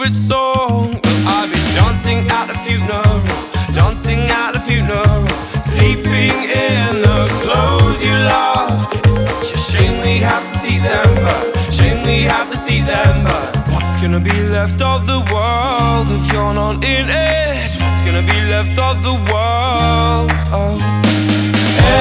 favorite 0.00 0.14
song. 0.14 0.98
I've 1.26 1.52
been 1.52 1.74
dancing 1.74 2.20
at 2.30 2.46
the 2.46 2.54
funeral, 2.64 3.20
dancing 3.74 4.20
at 4.30 4.52
the 4.52 4.60
funeral, 4.60 5.26
sleeping 5.60 6.32
in 6.48 7.02
the 7.04 7.28
clothes 7.42 8.02
you 8.02 8.16
love. 8.16 8.80
It's 9.04 9.28
such 9.28 9.52
a 9.52 9.58
shame 9.58 10.00
we 10.00 10.16
have 10.20 10.42
to 10.42 10.48
see 10.48 10.78
them, 10.78 11.06
but 11.22 11.70
shame 11.70 12.02
we 12.06 12.22
have 12.22 12.48
to 12.50 12.56
see 12.56 12.80
them, 12.80 13.24
but 13.24 13.56
what's 13.72 13.96
gonna 13.96 14.20
be 14.20 14.42
left 14.48 14.80
of 14.80 15.06
the 15.06 15.20
world 15.32 16.10
if 16.10 16.32
you're 16.32 16.54
not 16.54 16.82
in 16.82 17.06
it? 17.10 17.70
What's 17.82 18.00
gonna 18.00 18.22
be 18.22 18.40
left 18.40 18.78
of 18.78 19.02
the 19.02 19.16
world? 19.28 20.30
Oh. 20.48 20.80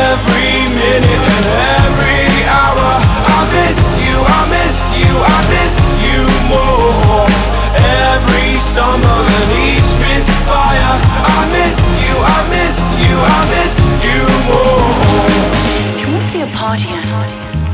Every 0.08 0.56
minute 0.80 1.26
and 1.36 1.48
every 1.84 2.48
hour, 2.48 2.92
I 3.36 3.40
miss 3.58 3.82
you, 4.00 4.16
I 4.24 4.42
miss 4.56 4.78
you, 5.00 5.12
I 5.36 5.40
miss 5.52 5.76
you 6.08 6.20
more. 6.48 7.59
Every 7.90 8.54
stumble 8.60 9.26
and 9.40 9.52
each 9.68 9.92
misfire, 10.06 10.94
I 11.36 11.40
miss 11.58 11.80
you, 12.02 12.14
I 12.36 12.40
miss 12.54 12.78
you, 13.02 13.14
I 13.38 13.40
miss 13.56 13.76
you 14.06 14.20
more. 14.48 14.94
If 15.90 15.96
you 16.02 16.08
want 16.14 16.26
to 16.28 16.32
be 16.38 16.42
a 16.42 16.52
party 16.56 16.90
animal, 16.90 17.26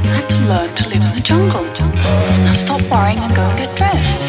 you 0.04 0.12
have 0.18 0.28
to 0.30 0.38
learn 0.50 0.70
to 0.76 0.84
live 0.90 1.04
in 1.08 1.12
the 1.16 1.22
jungle. 1.22 1.66
Now 2.46 2.52
stop 2.52 2.82
worrying 2.92 3.20
and 3.20 3.36
go 3.36 3.42
and 3.42 3.58
get 3.58 3.76
dressed. 3.76 4.22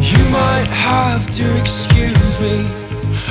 You 0.00 0.22
might 0.30 0.70
have 0.70 1.28
to 1.38 1.44
excuse 1.60 2.40
me. 2.40 2.66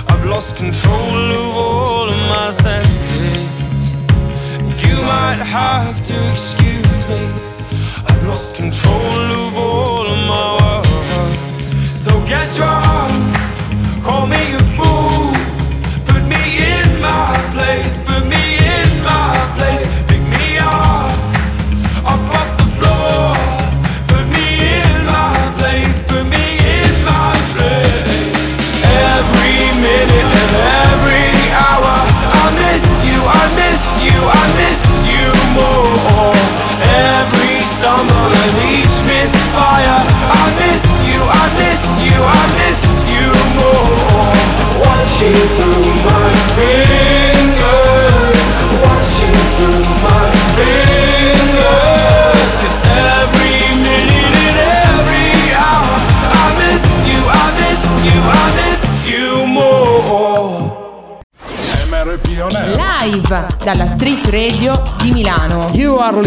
I've 0.08 0.26
lost 0.26 0.58
control 0.58 1.32
of 1.32 1.56
all 1.56 2.10
of 2.10 2.18
my 2.30 2.52
senses. 2.52 3.96
You 4.84 4.96
might 5.12 5.42
have 5.44 5.96
to 6.08 6.16
excuse 6.28 7.04
me. 7.08 7.24
I've 8.08 8.24
lost 8.28 8.56
control 8.56 9.32
of 9.44 9.58
all 9.58 10.08
of 10.08 10.20
my 10.28 10.54
words. 10.54 10.75
Get 12.24 12.56
drunk, 12.56 13.35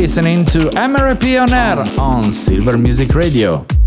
listening 0.00 0.44
to 0.44 0.70
MRP 0.76 1.42
On 1.42 1.52
Air 1.52 1.80
on 1.98 2.30
Silver 2.30 2.78
Music 2.78 3.16
Radio. 3.16 3.77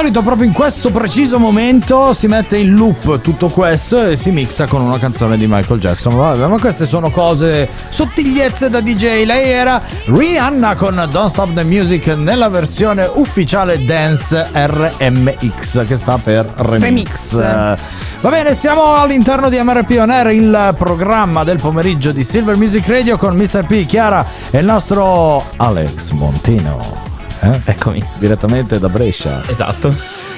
Solito 0.00 0.22
proprio 0.22 0.46
in 0.46 0.54
questo 0.54 0.90
preciso 0.90 1.38
momento 1.38 2.14
si 2.14 2.26
mette 2.26 2.56
in 2.56 2.74
loop 2.74 3.20
tutto 3.20 3.48
questo 3.48 4.06
e 4.06 4.16
si 4.16 4.30
mixa 4.30 4.66
con 4.66 4.80
una 4.80 4.98
canzone 4.98 5.36
di 5.36 5.46
Michael 5.46 5.78
Jackson. 5.78 6.16
Vabbè, 6.16 6.46
ma 6.46 6.58
queste 6.58 6.86
sono 6.86 7.10
cose 7.10 7.68
sottigliezze 7.90 8.70
da 8.70 8.80
DJ. 8.80 9.26
Lei 9.26 9.50
era 9.50 9.82
Rihanna 10.06 10.74
con 10.74 11.06
Don't 11.10 11.28
Stop 11.28 11.52
the 11.52 11.64
Music 11.64 12.06
nella 12.16 12.48
versione 12.48 13.10
ufficiale 13.12 13.84
Dance 13.84 14.48
RMX 14.54 15.84
che 15.84 15.98
sta 15.98 16.16
per 16.16 16.50
Remix. 16.56 17.36
Remix. 17.36 17.78
Va 18.22 18.30
bene, 18.30 18.54
siamo 18.54 18.94
all'interno 18.94 19.50
di 19.50 19.60
MRP 19.62 19.98
On 20.00 20.08
Air, 20.08 20.30
il 20.30 20.74
programma 20.78 21.44
del 21.44 21.58
pomeriggio 21.58 22.10
di 22.12 22.24
Silver 22.24 22.56
Music 22.56 22.88
Radio 22.88 23.18
con 23.18 23.36
Mr. 23.36 23.66
P, 23.66 23.84
Chiara 23.84 24.24
e 24.50 24.60
il 24.60 24.64
nostro 24.64 25.44
Alex 25.56 26.12
Montino. 26.12 27.09
Eh? 27.40 27.60
Eccomi. 27.64 28.02
Direttamente 28.18 28.78
da 28.78 28.88
Brescia. 28.88 29.42
Esatto. 29.46 29.94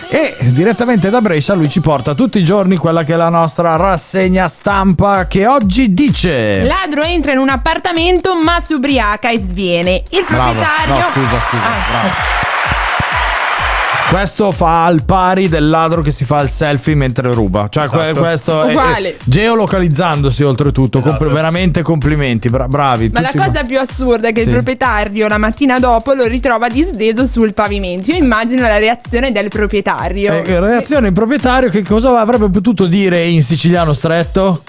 E 0.09 0.37
direttamente 0.51 1.09
da 1.09 1.23
Brescia 1.23 1.55
lui 1.55 1.71
ci 1.71 1.81
porta 1.81 2.15
tutti 2.15 2.39
i 2.39 2.45
giorni 2.45 2.77
quella 2.77 3.03
che 3.03 3.15
è 3.15 3.17
la 3.17 3.31
nostra 3.31 3.77
rassegna 3.77 4.47
stampa 4.47 5.27
che 5.27 5.47
oggi 5.47 5.95
dice... 5.95 6.65
Ladro 6.65 7.03
entra 7.03 7.33
in 7.33 7.39
un 7.39 7.49
appartamento 7.49 8.37
ma 8.37 8.61
si 8.61 8.75
ubriaca 8.75 9.31
e 9.31 9.39
sviene. 9.39 10.03
Il 10.11 10.25
Bravo. 10.27 10.53
proprietario. 10.53 10.95
No, 10.95 11.01
scusa, 11.13 11.41
scusa. 11.41 11.67
Ah. 11.67 11.91
bravo. 11.91 12.52
Questo 14.11 14.53
fa 14.53 14.85
al 14.85 15.05
pari 15.05 15.49
del 15.49 15.69
ladro 15.69 16.03
che 16.03 16.11
si 16.11 16.25
fa 16.27 16.41
il 16.43 16.49
selfie 16.51 16.95
mentre 16.95 17.33
ruba. 17.33 17.69
Cioè, 17.71 17.85
Esatto. 17.87 18.21
questo 18.21 18.63
è, 18.65 18.71
Uguale. 18.71 19.09
è- 19.09 19.17
geolocalizzandosi 19.25 20.43
oltretutto. 20.45 21.01
Compl- 21.01 21.29
veramente 21.33 21.81
complimenti, 21.81 22.51
bra- 22.51 22.69
bravi. 22.69 23.09
Ma 23.11 23.21
la 23.23 23.31
cosa 23.35 23.63
più 23.63 23.79
assurda 23.79 24.29
è 24.29 24.33
che 24.33 24.43
Sì. 24.43 24.49
il 24.49 24.55
proprietario 24.55 25.29
la 25.29 25.39
mattina 25.39 25.79
dopo 25.79 26.13
lo 26.13 26.27
ritrova 26.27 26.69
disteso 26.69 27.25
sul 27.27 27.55
pavimento. 27.55 28.11
Io 28.11 28.19
immagino 28.19 28.63
la 28.67 28.77
reazione 28.79 29.33
del 29.33 29.49
proprietario. 29.49 30.33
Eh, 30.45 30.61
reazione 30.61 31.09
in 31.09 31.15
proprietario 31.15 31.71
che 31.71 31.83
cosa 31.83 32.21
avrebbe 32.21 32.51
potuto 32.51 32.85
dire 32.87 33.25
in 33.27 33.43
siciliano 33.43 33.95
stretto? 33.95 34.63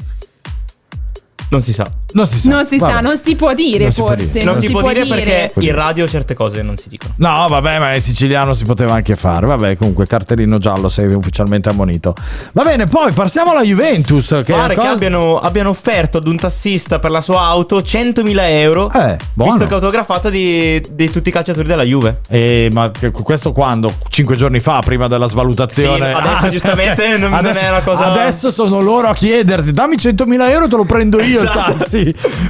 Non 1.50 1.62
si 1.62 1.74
sa. 1.74 1.86
Non 2.14 2.28
si 2.28 2.38
sa. 2.38 2.50
non 2.50 2.66
si 2.66 2.78
sa, 2.80 3.00
non 3.00 3.18
si 3.18 3.36
può 3.36 3.54
dire 3.54 3.84
Non 3.86 3.92
si 3.92 4.00
può 4.02 4.10
forse. 4.10 4.28
dire. 4.32 4.44
Non 4.46 4.60
si 4.60 4.70
può 4.72 4.82
dire 4.92 5.06
perché 5.06 5.52
in 5.60 5.74
radio 5.76 6.08
certe 6.08 6.34
cose 6.34 6.62
non 6.62 6.78
si 6.78 6.90
dicono. 6.90 7.14
No, 7.18 7.48
vabbè, 7.50 7.80
ma 7.80 7.94
in 7.94 8.02
siciliano 8.02 8.54
si 8.54 8.66
poteva 8.66 8.94
anche 8.94 9.16
fare. 9.16 9.46
Vabbè, 9.46 9.76
comunque, 9.78 10.06
cartellino 10.06 10.58
giallo, 10.60 10.90
sei 10.90 11.14
ufficialmente 11.14 11.70
ammonito. 11.70 12.14
Va 12.54 12.64
bene, 12.64 12.86
poi 12.86 13.12
passiamo 13.14 13.52
alla 13.52 13.64
Juventus. 13.64 14.28
Che 14.46 14.54
Pare 14.54 14.76
cosa- 14.76 14.88
che 14.88 14.94
abbiano, 14.94 15.40
abbiano 15.40 15.70
offerto 15.70 16.18
ad 16.20 16.28
un 16.28 16.38
tassista 16.38 17.00
per 17.00 17.12
la 17.12 17.22
sua 17.22 17.42
auto 17.42 17.80
100.000 17.82 18.50
euro. 18.50 18.90
Eh, 18.92 19.18
buono. 19.34 19.52
Visto 19.52 19.66
che 19.66 19.72
è 19.72 19.74
autografata 19.74 20.30
di, 20.30 20.84
di 20.92 21.10
tutti 21.10 21.30
i 21.30 21.32
calciatori 21.32 21.68
della 21.68 21.84
Juve. 21.84 22.22
Eh, 22.30 22.70
ma 22.72 22.92
questo 23.24 23.52
quando? 23.52 23.92
Cinque 24.10 24.36
giorni 24.36 24.60
fa, 24.60 24.82
prima 24.84 25.08
della 25.08 25.28
svalutazione. 25.28 26.14
Sì, 26.14 26.18
adesso 26.28 26.48
giustamente 26.52 27.08
non- 27.18 27.20
non 27.22 27.34
adesso, 27.34 27.66
è 27.66 27.70
una 27.70 27.82
cosa- 27.82 28.06
Adesso 28.12 28.52
sono 28.52 28.80
loro 28.82 29.08
a 29.08 29.14
chiederti: 29.14 29.72
dammi 29.72 29.96
100.000 29.96 30.50
euro, 30.50 30.68
te 30.68 30.76
lo 30.76 30.86
prendo 30.86 31.20
io 31.22 31.42
il 31.42 31.48
Esatto. 31.48 31.86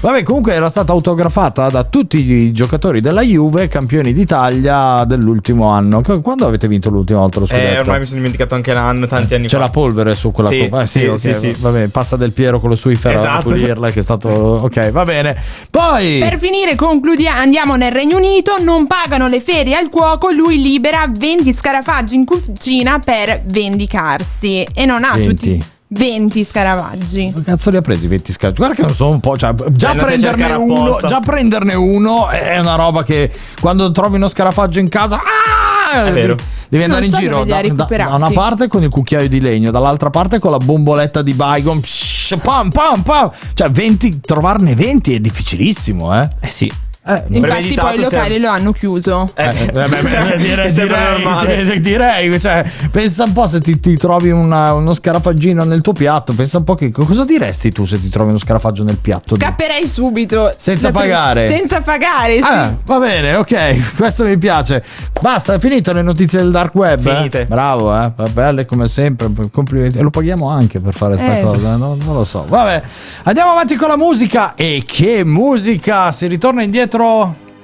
Vabbè, 0.01 0.23
comunque 0.23 0.53
era 0.53 0.69
stata 0.69 0.91
autografata 0.91 1.69
da 1.69 1.83
tutti 1.83 2.19
i 2.19 2.51
giocatori 2.51 3.01
della 3.01 3.21
Juve, 3.21 3.67
campioni 3.67 4.13
d'Italia 4.13 5.03
dell'ultimo 5.05 5.69
anno. 5.69 6.01
Quando 6.21 6.47
avete 6.47 6.67
vinto 6.67 6.89
l'ultima 6.89 7.19
volta 7.19 7.39
lo 7.39 7.45
scudetto? 7.45 7.75
Eh, 7.75 7.79
ormai 7.79 7.99
mi 7.99 8.05
sono 8.05 8.17
dimenticato 8.17 8.55
anche 8.55 8.73
l'anno, 8.73 9.07
tanti 9.07 9.35
anni 9.35 9.47
C'è 9.47 9.57
fa. 9.57 9.63
la 9.63 9.69
polvere 9.69 10.15
su 10.15 10.31
quella 10.31 10.49
Sì, 10.49 10.59
coppa. 10.59 10.81
Eh, 10.81 10.87
sì, 10.87 10.99
sì, 10.99 11.05
ok, 11.07 11.17
sì, 11.19 11.33
sì. 11.33 11.55
Vabbè, 11.59 11.87
passa 11.89 12.15
del 12.15 12.31
Piero 12.31 12.59
con 12.59 12.69
lo 12.69 12.75
Swiffer 12.75 13.15
a 13.15 13.19
Esatto. 13.19 13.49
pulirla, 13.49 13.91
che 13.91 13.99
è 13.99 14.03
stato. 14.03 14.29
Ok, 14.29 14.89
va 14.91 15.03
bene. 15.03 15.35
Poi. 15.69 16.19
Per 16.19 16.37
finire, 16.39 16.75
concludiamo, 16.75 17.39
andiamo 17.39 17.75
nel 17.75 17.91
Regno 17.91 18.17
Unito, 18.17 18.55
non 18.61 18.87
pagano 18.87 19.27
le 19.27 19.39
ferie 19.41 19.75
al 19.75 19.89
cuoco, 19.89 20.31
lui 20.31 20.61
libera 20.61 21.05
20 21.09 21.53
scarafaggi 21.53 22.15
in 22.15 22.25
cucina 22.25 22.99
per 22.99 23.43
vendicarsi. 23.45 24.65
E 24.73 24.85
non 24.85 25.03
ha 25.03 25.13
20. 25.15 25.27
tutti 25.27 25.63
20 25.93 26.43
scaravaggi. 26.43 27.31
Che 27.33 27.41
cazzo 27.43 27.69
li 27.69 27.77
ha 27.77 27.81
presi 27.81 28.07
20 28.07 28.31
scacchi? 28.31 28.55
Guarda 28.55 28.75
che 28.75 28.81
non 28.81 28.93
sono 28.93 29.11
un 29.11 29.19
po'. 29.19 29.37
Cioè, 29.37 29.53
già, 29.71 29.93
prenderne 29.95 30.51
uno, 30.53 30.97
già 31.07 31.19
prenderne 31.19 31.73
uno 31.73 32.29
è 32.29 32.57
una 32.59 32.75
roba 32.75 33.03
che 33.03 33.31
quando 33.59 33.91
trovi 33.91 34.15
uno 34.15 34.27
scarafaggio 34.27 34.79
in 34.79 34.89
casa. 34.89 35.17
Ah! 35.17 36.05
È 36.05 36.11
vero. 36.11 36.35
Devi 36.69 36.85
andare 36.85 37.01
Non 37.01 37.09
in 37.09 37.15
so 37.15 37.21
giro 37.21 37.43
da, 37.45 37.61
da- 37.61 37.85
da 37.85 38.15
una 38.15 38.31
parte 38.31 38.67
con 38.67 38.81
il 38.81 38.89
cucchiaio 38.89 39.29
di 39.29 39.39
legno, 39.39 39.69
dall'altra 39.69 40.09
parte 40.09 40.39
con 40.39 40.49
la 40.49 40.57
bomboletta 40.57 41.21
di 41.21 41.33
Baigon. 41.33 41.79
Psh, 41.79 42.37
pam, 42.41 42.71
pam, 42.71 43.01
pam. 43.01 43.29
Cioè, 43.53 43.69
20, 43.69 44.21
trovarne 44.21 44.73
20 44.73 45.13
è 45.15 45.19
difficilissimo, 45.19 46.19
eh? 46.19 46.27
Eh 46.39 46.49
sì. 46.49 46.71
Eh, 47.05 47.23
Infatti 47.27 47.73
poi 47.73 47.95
il 47.95 48.01
locale 48.01 48.07
sempre. 48.07 48.39
lo 48.39 48.47
hanno 48.49 48.71
chiuso. 48.71 49.29
Eh, 49.35 49.43
eh, 49.49 49.65
beh, 49.73 49.87
beh, 49.89 50.01
beh, 50.01 50.37
direi, 50.37 50.71
direi, 50.71 51.79
direi, 51.81 52.39
cioè, 52.39 52.63
pensa 52.91 53.25
un 53.25 53.33
po' 53.33 53.45
se 53.45 53.59
ti, 53.59 53.77
ti 53.79 53.97
trovi 53.97 54.31
una- 54.31 54.71
uno 54.73 54.93
scarafaggino 54.93 55.65
nel 55.65 55.81
tuo 55.81 55.91
piatto, 55.91 56.31
pensa 56.33 56.59
un 56.59 56.63
po' 56.63 56.75
che 56.75 56.91
cosa 56.91 57.25
diresti 57.25 57.71
tu 57.73 57.83
se 57.83 57.99
ti 57.99 58.07
trovi 58.07 58.29
uno 58.29 58.37
scarafaggio 58.39 58.85
nel 58.85 58.95
piatto? 58.97 59.35
Scapperei 59.35 59.85
subito. 59.85 60.51
Senza 60.57 60.91
Da- 60.91 60.99
pagare? 60.99 61.49
Senza 61.49 61.81
pagare, 61.81 62.35
sì. 62.37 62.43
Ah, 62.43 62.73
va 62.85 62.99
bene, 62.99 63.35
ok, 63.35 63.95
questo 63.97 64.23
mi 64.23 64.37
piace. 64.37 64.81
Basta, 65.19 65.55
è 65.55 65.59
finito 65.59 65.91
le 65.91 66.03
notizie 66.03 66.39
del 66.39 66.51
dark 66.51 66.73
web? 66.75 67.05
eh? 67.05 67.15
Finite. 67.15 67.45
Bravo, 67.47 67.93
eh? 67.93 68.11
Va 68.15 68.27
belle 68.31 68.65
come 68.65 68.87
sempre, 68.87 69.27
complimenti. 69.51 69.97
E 69.97 70.01
lo 70.01 70.09
paghiamo 70.09 70.47
anche 70.47 70.79
per 70.79 70.93
fare 70.93 71.17
sta 71.17 71.37
Eh. 71.37 71.41
cosa, 71.41 71.75
no? 71.75 71.97
non 72.01 72.15
lo 72.15 72.23
so. 72.23 72.45
Vabbè, 72.47 72.81
andiamo 73.23 73.51
avanti 73.51 73.75
con 73.75 73.89
la 73.89 73.97
musica. 73.97 74.55
E 74.55 74.83
che 74.85 75.25
musica! 75.25 76.09
Si 76.13 76.27
ritorna 76.27 76.61
indietro... 76.63 76.91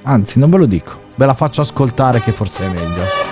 Anzi, 0.03 0.39
non 0.39 0.49
ve 0.49 0.57
lo 0.57 0.65
dico, 0.65 0.99
ve 1.15 1.25
la 1.25 1.35
faccio 1.35 1.61
ascoltare 1.61 2.19
che 2.19 2.31
forse 2.31 2.65
è 2.65 2.73
meglio. 2.73 3.28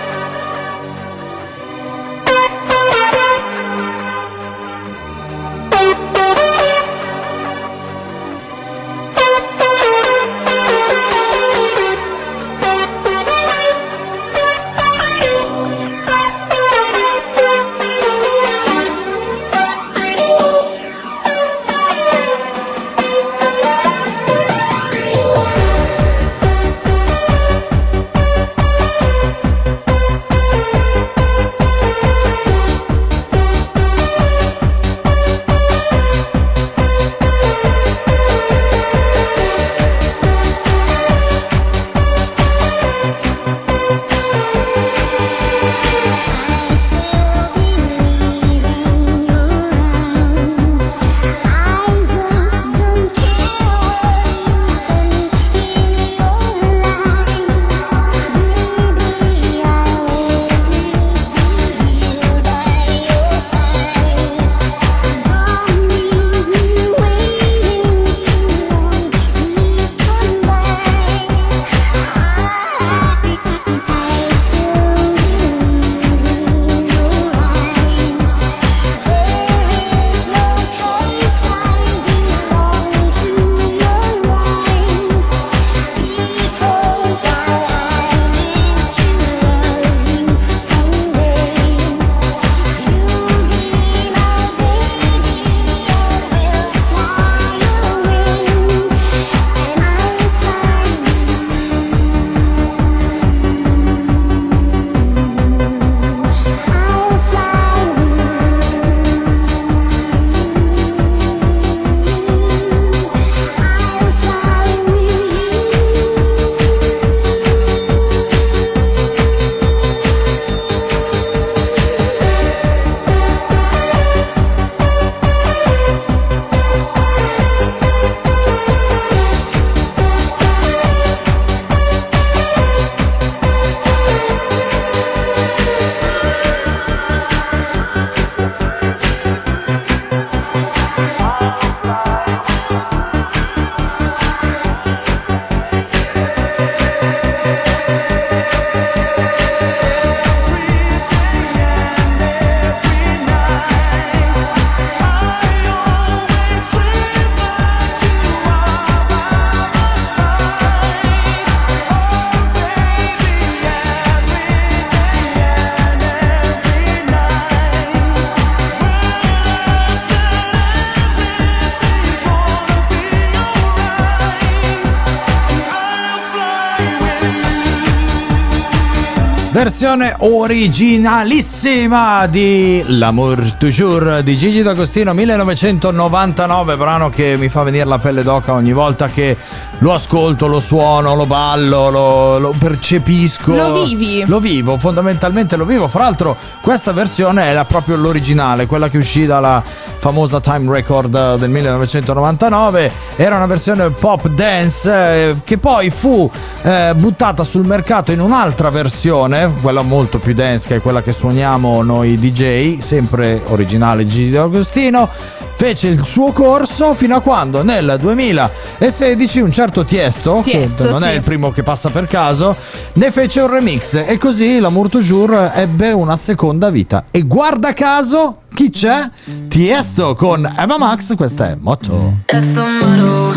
Versione 179.58 180.14
originalissima 180.18 182.28
di 182.28 182.84
L'amour 182.86 183.54
toujours 183.54 184.20
di 184.20 184.36
Gigi 184.36 184.62
D'Agostino 184.62 185.12
1999, 185.12 186.76
brano 186.76 187.10
che 187.10 187.36
mi 187.36 187.48
fa 187.48 187.64
venire 187.64 187.84
la 187.84 187.98
pelle 187.98 188.22
d'oca 188.22 188.52
ogni 188.52 188.72
volta 188.72 189.08
che 189.08 189.36
lo 189.78 189.92
ascolto, 189.92 190.46
lo 190.46 190.60
suono, 190.60 191.16
lo 191.16 191.26
ballo, 191.26 191.90
lo, 191.90 192.38
lo 192.38 192.54
percepisco. 192.56 193.52
Lo 193.52 193.84
vivi. 193.84 194.24
Lo 194.26 194.38
vivo, 194.38 194.78
fondamentalmente 194.78 195.56
lo 195.56 195.64
vivo. 195.64 195.88
Fra 195.88 196.04
l'altro 196.04 196.36
questa 196.60 196.92
versione 196.92 197.44
era 197.44 197.64
proprio 197.64 197.96
l'originale, 197.96 198.66
quella 198.66 198.88
che 198.88 198.98
uscì 198.98 199.26
dalla 199.26 199.60
famosa 199.98 200.40
Time 200.40 200.72
Record 200.72 201.34
del 201.34 201.50
1999. 201.50 202.92
Era 203.16 203.34
una 203.34 203.46
versione 203.46 203.90
pop 203.90 204.28
dance 204.28 204.90
eh, 204.90 205.36
che 205.42 205.58
poi 205.58 205.90
fu 205.90 206.30
eh, 206.62 206.94
buttata 206.96 207.42
sul 207.42 207.66
mercato 207.66 208.12
in 208.12 208.20
un'altra 208.20 208.70
versione, 208.70 209.47
quella 209.60 209.82
molto 209.82 210.18
più 210.18 210.34
dance 210.34 210.66
che 210.66 210.76
è 210.76 210.80
quella 210.80 211.02
che 211.02 211.12
suoniamo 211.12 211.82
noi 211.82 212.18
DJ, 212.18 212.78
sempre 212.78 213.40
originale 213.46 214.06
Gigi 214.06 214.30
D'Agostino. 214.30 215.08
Fece 215.56 215.88
il 215.88 216.06
suo 216.06 216.30
corso 216.30 216.94
fino 216.94 217.16
a 217.16 217.20
quando 217.20 217.64
nel 217.64 217.96
2016 218.00 219.40
un 219.40 219.50
certo 219.50 219.84
Tiesto, 219.84 220.40
Tiesto, 220.44 220.84
che 220.84 220.90
non 220.90 221.02
è 221.02 221.10
sì. 221.10 221.14
il 221.16 221.20
primo 221.22 221.50
che 221.50 221.64
passa 221.64 221.90
per 221.90 222.06
caso, 222.06 222.54
ne 222.92 223.10
fece 223.10 223.40
un 223.40 223.50
remix 223.50 223.94
e 224.06 224.16
così 224.18 224.60
l'Amour 224.60 224.88
Toujours 224.88 225.50
ebbe 225.54 225.90
una 225.90 226.16
seconda 226.16 226.70
vita. 226.70 227.06
E 227.10 227.22
guarda 227.22 227.72
caso, 227.72 228.42
chi 228.54 228.70
c'è? 228.70 229.08
Tiesto 229.48 230.14
con 230.14 230.44
Eva 230.56 230.78
Max, 230.78 231.16
questa 231.16 231.48
è 231.50 231.56
Motto. 231.58 232.20
That's 232.26 232.52
the 232.52 232.60
motto. 232.60 233.32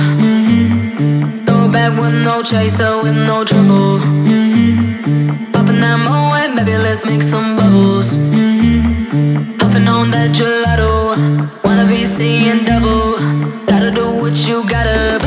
Throw 1.45 1.65
it 1.65 1.71
back 1.71 1.97
with 1.97 2.13
no 2.23 2.41
chaser, 2.43 2.99
with 3.01 3.15
no 3.15 3.43
trouble. 3.43 4.40
Popping 5.01 5.81
that 5.81 5.97
moe, 5.97 6.55
baby, 6.55 6.77
let's 6.77 7.05
make 7.05 7.23
some 7.23 7.57
bubbles. 7.57 8.11
Puffing 9.57 9.87
on 9.87 10.11
that 10.11 10.29
gelato, 10.31 11.17
wanna 11.63 11.87
be 11.87 12.05
seeing 12.05 12.63
double. 12.65 13.17
Gotta 13.65 13.89
do 13.89 14.21
what 14.21 14.37
you 14.47 14.63
gotta 14.69 15.17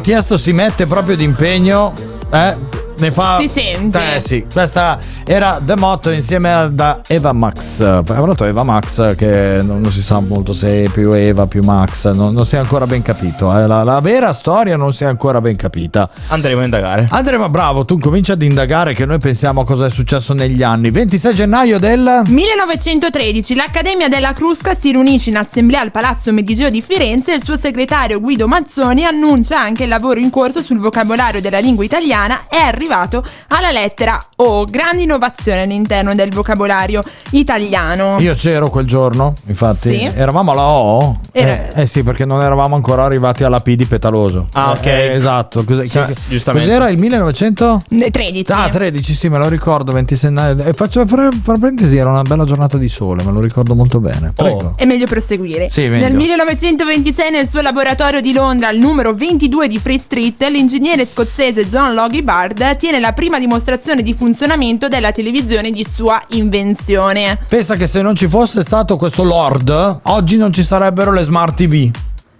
Tiesto 0.00 0.36
si 0.36 0.52
mette 0.52 0.86
proprio 0.86 1.14
d'impegno, 1.14 1.92
eh, 2.32 2.56
ne 3.00 3.10
fa... 3.10 3.38
Si 3.40 3.48
sente. 3.48 4.14
Eh 4.14 4.20
sì, 4.20 4.44
questa 4.52 4.98
era 5.24 5.60
The 5.64 5.76
Motto 5.76 6.10
insieme 6.10 6.52
ad 6.52 7.00
Eva 7.06 7.32
Max. 7.32 8.00
Detto 8.02 8.44
Eva 8.44 8.62
Max 8.62 9.14
che 9.16 9.60
non, 9.62 9.80
non 9.80 9.90
si 9.90 10.02
sa 10.02 10.20
molto 10.20 10.52
se 10.52 10.84
è 10.84 10.88
più 10.88 11.12
Eva 11.12 11.46
più 11.46 11.62
Max, 11.62 12.12
non, 12.12 12.32
non 12.32 12.44
si 12.46 12.56
è 12.56 12.58
ancora 12.58 12.86
ben 12.86 13.02
capito. 13.02 13.56
eh. 13.56 13.66
La, 13.66 13.82
la 13.82 14.00
vera 14.00 14.32
storia 14.32 14.76
non 14.76 14.92
si 14.94 15.04
è 15.04 15.06
ancora 15.06 15.40
ben 15.40 15.56
capita. 15.56 16.08
Andremo 16.28 16.60
a 16.60 16.64
indagare. 16.64 17.06
Andremo, 17.10 17.48
bravo, 17.48 17.84
tu 17.84 17.98
cominci 17.98 18.30
ad 18.30 18.42
indagare 18.42 18.94
che 18.94 19.06
noi 19.06 19.18
pensiamo 19.18 19.62
a 19.62 19.64
cosa 19.64 19.86
è 19.86 19.90
successo 19.90 20.32
negli 20.34 20.62
anni. 20.62 20.90
26 20.90 21.34
gennaio 21.34 21.78
del... 21.78 22.22
1913 22.26 23.54
l'Accademia 23.54 24.08
della 24.08 24.32
Crusca 24.32 24.74
si 24.78 24.92
riunisce 24.92 25.30
in 25.30 25.36
assemblea 25.36 25.80
al 25.80 25.90
Palazzo 25.90 26.32
Medigeo 26.32 26.70
di 26.70 26.82
Firenze 26.82 27.32
e 27.32 27.36
il 27.36 27.44
suo 27.44 27.56
segretario 27.58 28.20
Guido 28.20 28.46
Mazzoni 28.46 29.04
annuncia 29.04 29.60
anche 29.60 29.84
il 29.84 29.88
lavoro 29.88 30.20
in 30.20 30.30
corso 30.30 30.60
sul 30.62 30.78
vocabolario 30.78 31.40
della 31.40 31.58
lingua 31.58 31.84
italiana 31.84 32.42
è 32.48 32.70
arrivato 32.90 33.22
alla 33.48 33.70
lettera 33.70 34.20
O, 34.36 34.64
grande 34.64 35.02
innovazione 35.02 35.62
all'interno 35.62 36.14
del 36.14 36.30
vocabolario 36.32 37.02
italiano. 37.30 38.16
Io 38.20 38.34
c'ero 38.34 38.68
quel 38.70 38.86
giorno, 38.86 39.34
infatti. 39.46 39.90
Sì. 39.92 40.02
Eravamo 40.02 40.50
alla 40.52 40.66
O. 40.66 41.18
Era- 41.32 41.68
Eh, 41.74 41.82
eh 41.82 41.86
sì, 41.86 42.02
perché 42.02 42.24
non 42.24 42.42
eravamo 42.42 42.74
ancora 42.74 43.04
arrivati 43.04 43.44
alla 43.44 43.60
P 43.60 43.74
di 43.74 43.84
Petaloso. 43.86 44.48
Ah, 44.54 44.70
ok. 44.72 44.86
Eh, 44.86 45.14
esatto. 45.14 45.64
Cos'è- 45.64 45.86
Sì, 45.86 45.98
che- 46.04 46.14
giustamente. 46.28 46.66
Cos'era 46.68 46.88
il 46.88 46.98
1900? 46.98 47.80
Ne- 47.90 48.10
13. 48.10 48.52
Ah, 48.52 48.68
13, 48.68 49.14
sì, 49.14 49.28
me 49.28 49.38
lo 49.38 49.48
ricordo, 49.48 49.92
26 49.92 50.30
gennaio. 50.30 50.64
E 50.64 50.72
faccio 50.72 51.06
fra, 51.06 51.28
fra 51.42 51.56
parentesi, 51.58 51.96
era 51.96 52.10
una 52.10 52.22
bella 52.22 52.44
giornata 52.44 52.76
di 52.76 52.88
sole, 52.88 53.22
me 53.22 53.30
lo 53.32 53.40
ricordo 53.40 53.74
molto 53.74 54.00
bene. 54.00 54.32
Prego. 54.34 54.74
È 54.76 54.84
meglio 54.84 55.06
proseguire. 55.06 55.68
Sì, 55.68 55.88
meglio. 55.88 56.06
Nel 56.06 56.16
1926 56.16 57.30
nel 57.30 57.48
suo 57.48 57.60
laboratorio 57.60 58.20
di 58.20 58.32
Londra, 58.32 58.68
al 58.68 58.76
numero 58.78 59.14
22 59.14 59.68
di 59.68 59.78
Free 59.78 59.98
Street, 59.98 60.42
l'ingegnere 60.44 61.04
scozzese 61.06 61.66
John 61.66 61.94
Logie 61.94 62.22
Bard 62.22 62.60
tiene 62.80 62.98
la 62.98 63.12
prima 63.12 63.38
dimostrazione 63.38 64.00
di 64.00 64.14
funzionamento 64.14 64.88
della 64.88 65.12
televisione 65.12 65.70
di 65.70 65.84
sua 65.84 66.18
invenzione. 66.28 67.36
Pensa 67.46 67.76
che 67.76 67.86
se 67.86 68.00
non 68.00 68.16
ci 68.16 68.26
fosse 68.26 68.62
stato 68.62 68.96
questo 68.96 69.22
Lord, 69.22 70.00
oggi 70.04 70.38
non 70.38 70.50
ci 70.50 70.62
sarebbero 70.62 71.12
le 71.12 71.22
smart 71.22 71.56
TV. 71.56 71.90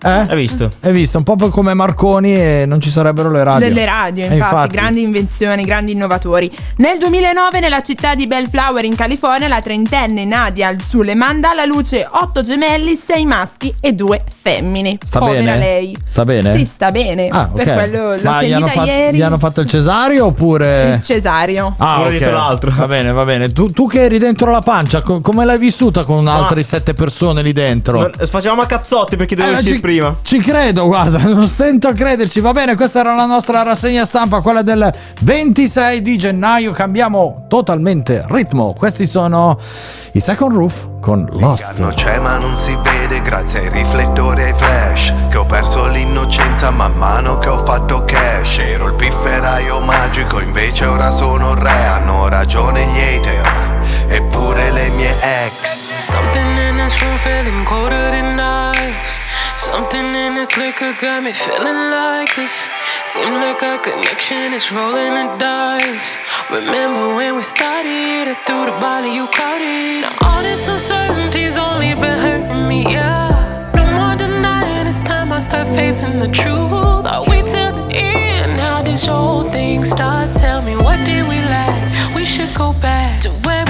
Eh? 0.03 0.09
Hai 0.09 0.37
visto? 0.37 0.71
Hai 0.81 0.93
visto? 0.93 1.19
Un 1.19 1.25
po' 1.25 1.37
come 1.51 1.75
Marconi 1.75 2.35
e 2.35 2.65
non 2.67 2.81
ci 2.81 2.89
sarebbero 2.91 3.31
le 3.31 3.45
radio. 3.45 3.69
Delle 3.69 3.85
radio, 3.85 4.25
Eh, 4.27 4.37
infatti, 4.37 4.69
grandi 4.75 5.03
invenzioni, 5.03 5.63
grandi 5.65 5.93
innovatori. 5.93 6.51
Nel 6.77 6.99
2009, 6.99 7.61
nella 7.61 7.83
città 7.83 8.15
di 8.15 8.27
Bellflower 8.27 8.85
in 8.85 8.95
California, 8.97 9.47
la 9.47 9.61
trentenne 9.61 10.25
Nadia 10.25 10.69
Al-Suleman 10.69 11.41
dà 11.41 11.51
alla 11.51 11.67
luce 11.67 12.07
otto 12.11 12.41
gemelli, 12.43 12.97
sei 12.97 13.27
maschi 13.27 13.75
e 13.79 13.93
due 13.93 14.23
femmine. 14.27 14.97
Sta 15.05 15.19
Povera 15.19 15.43
bene? 15.53 15.59
lei. 15.59 15.97
Sta 16.03 16.25
bene? 16.25 16.57
Sì, 16.57 16.65
sta 16.65 16.91
bene. 16.91 17.29
Ah, 17.29 17.51
Per 17.55 17.69
ok. 17.69 17.75
quello 17.75 18.15
l'ho 18.17 18.21
Ma 18.23 18.43
gli 18.43 18.53
hanno, 18.53 18.67
fatto, 18.69 18.87
ieri. 18.89 19.17
gli 19.19 19.23
hanno 19.23 19.39
fatto 19.39 19.61
il 19.61 19.69
cesario 19.69 20.25
oppure... 20.27 20.95
Il 20.95 21.03
cesario. 21.03 21.75
Ah, 21.77 21.97
Uno 21.97 22.05
ok. 22.05 22.11
dietro 22.11 22.33
l'altro. 22.33 22.73
Va 22.75 22.87
bene, 22.87 23.13
va 23.13 23.25
bene. 23.27 23.53
Tu, 23.53 23.67
tu 23.71 23.87
che 23.87 24.05
eri 24.05 24.19
dentro 24.19 24.51
la 24.51 24.61
pancia, 24.61 25.03
co- 25.03 25.21
come 25.21 25.45
l'hai 25.45 25.59
vissuta 25.59 26.05
con 26.05 26.27
altre 26.27 26.63
sette 26.63 26.95
persone 26.95 27.43
lì 27.43 27.53
dentro? 27.53 27.99
Non- 28.01 28.13
Facevamo 28.31 28.63
a 28.63 28.67
cazzotti 28.67 29.17
perché 29.17 29.35
dovevo 29.35 29.57
Eh, 29.57 29.59
uscire 29.59 29.75
ci- 29.77 29.83
prima. 29.91 30.17
Ci 30.23 30.39
credo, 30.39 30.87
guarda, 30.87 31.19
non 31.27 31.49
stento 31.49 31.89
a 31.89 31.93
crederci. 31.93 32.41
Va 32.41 32.53
bene, 32.53 32.77
questa 32.77 33.01
era 33.01 33.15
la 33.15 33.27
nostra 33.27 33.63
rassegna 33.63 34.05
stampa, 34.05 34.41
quella 34.41 34.63
del 34.63 34.93
26 35.23 36.01
di 36.01 36.17
gennaio. 36.17 36.71
Cambiamo 36.71 37.47
totalmente 37.49 38.25
ritmo. 38.29 38.73
Questi 38.73 39.05
sono 39.07 39.59
i 40.13 40.21
Second 40.21 40.55
Roof 40.55 40.89
con 41.01 41.27
Lost. 41.33 41.79
Non 41.79 41.93
c'è 41.93 42.21
ma 42.21 42.39
non 42.39 42.55
si 42.55 42.77
vede 42.83 43.21
grazie 43.23 43.61
ai 43.61 43.69
riflettori 43.71 44.43
e 44.43 44.45
ai 44.47 44.55
flash 44.55 45.15
Che 45.31 45.37
ho 45.39 45.47
perso 45.47 45.89
l'innocenza 45.89 46.71
man 46.71 46.93
mano 46.99 47.39
che 47.39 47.49
ho 47.49 47.65
fatto 47.65 48.05
cash 48.05 48.59
Ero 48.59 48.89
il 48.89 48.95
pifferaio 48.95 49.81
magico 49.81 50.41
invece 50.41 50.85
ora 50.85 51.11
sono 51.11 51.53
il 51.53 51.59
re 51.59 51.71
Hanno 51.71 52.29
ragione 52.29 52.85
gli 52.87 53.01
hater 53.01 53.81
eppure 54.09 54.71
le 54.73 54.89
mie 54.91 55.15
ex 55.21 55.89
Something 56.01 56.59
in 56.69 56.77
this 56.77 57.01
room 57.03 57.17
feeling 57.19 57.65
colder 57.65 58.11
than 58.11 58.39
ice. 58.39 59.20
Something 59.61 60.15
in 60.15 60.37
this 60.37 60.57
liquor 60.57 60.95
got 61.03 61.23
me 61.23 61.35
feeling 61.35 61.91
like 61.91 62.35
this. 62.35 62.71
Seem 63.05 63.35
like 63.35 63.61
a 63.61 63.77
connection 63.79 64.55
is 64.55 64.73
rolling 64.73 65.13
the 65.13 65.37
dice. 65.39 66.17
Remember 66.51 67.15
when 67.15 67.37
we 67.37 67.43
started? 67.43 68.25
I 68.25 68.35
threw 68.47 68.65
the 68.65 68.73
and 68.73 69.15
you 69.15 69.27
caught 69.27 69.61
it. 69.61 70.01
Now 70.01 70.29
all 70.29 70.43
this 70.43 70.67
uncertainty's 70.67 71.59
only 71.59 71.93
been 71.93 72.19
hurting 72.25 72.69
me, 72.69 72.85
yeah. 72.85 73.71
No 73.77 73.85
more 73.85 74.17
denying. 74.17 74.87
It's 74.87 75.03
time 75.03 75.31
I 75.31 75.41
start 75.41 75.69
facing 75.69 76.19
the 76.19 76.29
truth. 76.29 77.05
Are 77.05 77.25
we 77.29 77.43
till 77.43 77.73
the 77.77 77.95
end? 77.95 78.59
How 78.59 78.81
did 78.81 79.05
your 79.05 79.15
whole 79.15 79.45
thing 79.45 79.85
start? 79.85 80.35
Tell 80.37 80.63
me 80.63 80.75
what 80.75 81.05
did 81.05 81.29
we 81.29 81.37
lack? 81.53 82.17
We 82.17 82.25
should 82.25 82.55
go 82.55 82.73
back 82.73 83.21
to 83.25 83.31
where 83.45 83.70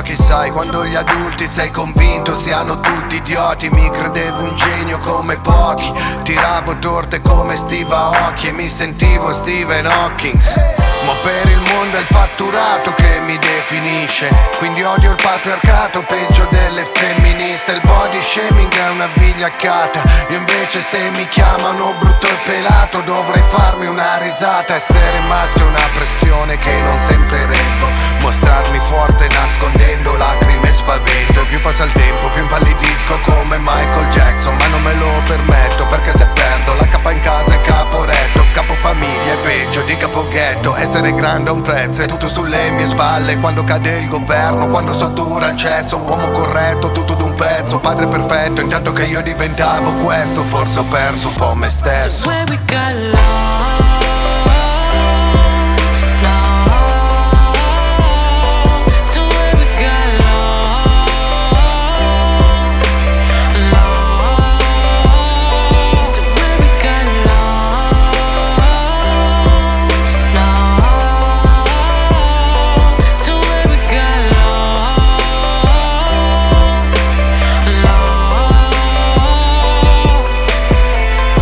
videogiochi 0.00 0.16
Sai 0.16 0.50
quando 0.50 0.84
gli 0.84 0.94
adulti 0.94 1.46
sei 1.46 1.70
convinto 1.70 2.34
siano 2.34 2.80
tutti 2.80 3.16
idioti. 3.16 3.68
Mi 3.70 3.90
credevo 3.90 4.42
un 4.42 4.56
genio 4.56 4.98
come 4.98 5.38
pochi 5.38 5.92
Tiravo 6.22 6.78
torte 6.78 7.20
come 7.20 7.56
Steve 7.56 7.92
Aoki 7.92 8.48
E 8.48 8.52
mi 8.52 8.68
sentivo 8.68 9.32
Stephen 9.32 9.86
Hawking. 9.86 10.40
Ma 11.06 11.12
per 11.22 11.48
il 11.48 11.60
mondo 11.72 11.96
è 11.96 12.00
il 12.00 12.06
fatturato 12.06 12.92
che 12.92 13.20
mi 13.22 13.38
definisce. 13.38 14.28
Quindi 14.58 14.82
odio 14.82 15.10
il 15.10 15.20
patriarcato 15.20 16.02
peggio 16.02 16.46
delle 16.50 16.84
femministe. 16.84 17.72
Il 17.72 17.80
body 17.84 18.20
shaming 18.20 18.72
è 18.72 18.88
una 18.90 19.08
vigliaccata. 19.14 20.02
Io 20.28 20.36
invece 20.36 20.80
se 20.80 20.98
mi 21.10 21.26
chiamano 21.28 21.94
brutto 21.98 22.26
e 22.26 22.36
pelato 22.44 23.00
Dovrei 23.00 23.42
farmi 23.42 23.86
una 23.86 24.18
risata. 24.18 24.74
Essere 24.74 25.20
maschio 25.20 25.64
è 25.64 25.68
una 25.68 25.88
pressione 25.94 26.56
che 26.58 26.80
non 26.82 26.98
sempre 27.08 27.46
reggo 27.46 28.09
Mostrarmi 28.20 28.78
forte 28.80 29.26
nascondendo 29.28 30.16
lacrime 30.16 30.68
e 30.68 30.72
spavento 30.72 31.44
più 31.46 31.60
passa 31.60 31.84
il 31.84 31.92
tempo 31.92 32.30
più 32.30 32.42
impallidisco 32.42 33.18
come 33.20 33.58
Michael 33.58 34.08
Jackson 34.08 34.56
Ma 34.56 34.66
non 34.68 34.80
me 34.82 34.94
lo 34.94 35.10
permetto 35.26 35.86
perché 35.86 36.12
se 36.16 36.26
perdo 36.26 36.74
la 36.74 36.86
capa 36.88 37.10
in 37.12 37.20
casa 37.20 37.52
è 37.52 37.60
caporetto 37.60 38.44
Capofamiglia 38.52 39.32
è 39.32 39.36
peggio 39.42 39.82
di 39.82 39.96
capoghetto 39.96 40.76
Essere 40.76 41.14
grande 41.14 41.50
ha 41.50 41.52
un 41.52 41.62
prezzo 41.62 42.02
è 42.02 42.06
tutto 42.06 42.28
sulle 42.28 42.70
mie 42.70 42.86
spalle 42.86 43.38
Quando 43.38 43.64
cade 43.64 43.98
il 43.98 44.08
governo, 44.08 44.68
quando 44.68 44.92
sottura 44.92 45.50
il 45.50 45.56
cesso 45.56 45.98
Uomo 45.98 46.30
corretto, 46.30 46.92
tutto 46.92 47.14
d'un 47.14 47.34
pezzo 47.34 47.78
Padre 47.80 48.06
perfetto, 48.06 48.60
intanto 48.60 48.92
che 48.92 49.04
io 49.04 49.22
diventavo 49.22 49.92
questo 49.94 50.42
Forse 50.42 50.78
ho 50.78 50.84
perso 50.84 51.28
un 51.28 51.34
po' 51.34 51.54
me 51.54 51.70
stesso 51.70 52.28
where 52.28 52.44
we 52.48 52.58
got. 52.66 52.92
Lost. 53.12 53.79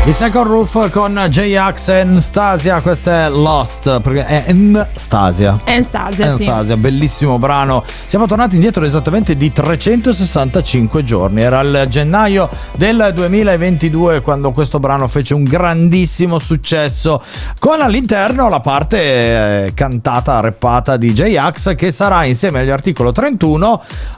Il 0.08 0.14
Second 0.14 0.46
Roof 0.46 0.88
con 0.88 1.26
J-Ax 1.28 1.88
e 1.88 2.00
Anastasia, 2.00 2.80
questa 2.80 3.26
è 3.26 3.28
Lost, 3.28 4.00
perché 4.00 4.24
è 4.24 4.44
Anastasia. 4.48 5.58
Anastasia, 5.66 6.12
sì. 6.14 6.22
Anastasia, 6.22 6.76
bellissimo 6.78 7.36
brano. 7.36 7.84
Siamo 8.06 8.24
tornati 8.24 8.54
indietro 8.54 8.86
esattamente 8.86 9.36
di 9.36 9.52
365 9.52 11.04
giorni. 11.04 11.42
Era 11.42 11.60
il 11.60 11.86
gennaio 11.90 12.48
del 12.78 13.12
2022 13.14 14.22
quando 14.22 14.52
questo 14.52 14.80
brano 14.80 15.08
fece 15.08 15.34
un 15.34 15.44
grandissimo 15.44 16.38
successo. 16.38 17.22
Con 17.58 17.82
all'interno 17.82 18.48
la 18.48 18.60
parte 18.60 19.66
eh, 19.66 19.74
cantata, 19.74 20.40
rappata 20.40 20.96
di 20.96 21.12
J-Ax 21.12 21.74
che 21.74 21.92
sarà 21.92 22.24
insieme 22.24 22.60
agli 22.60 22.70
articolo 22.70 23.12
31 23.12 23.82
eh, 23.82 24.17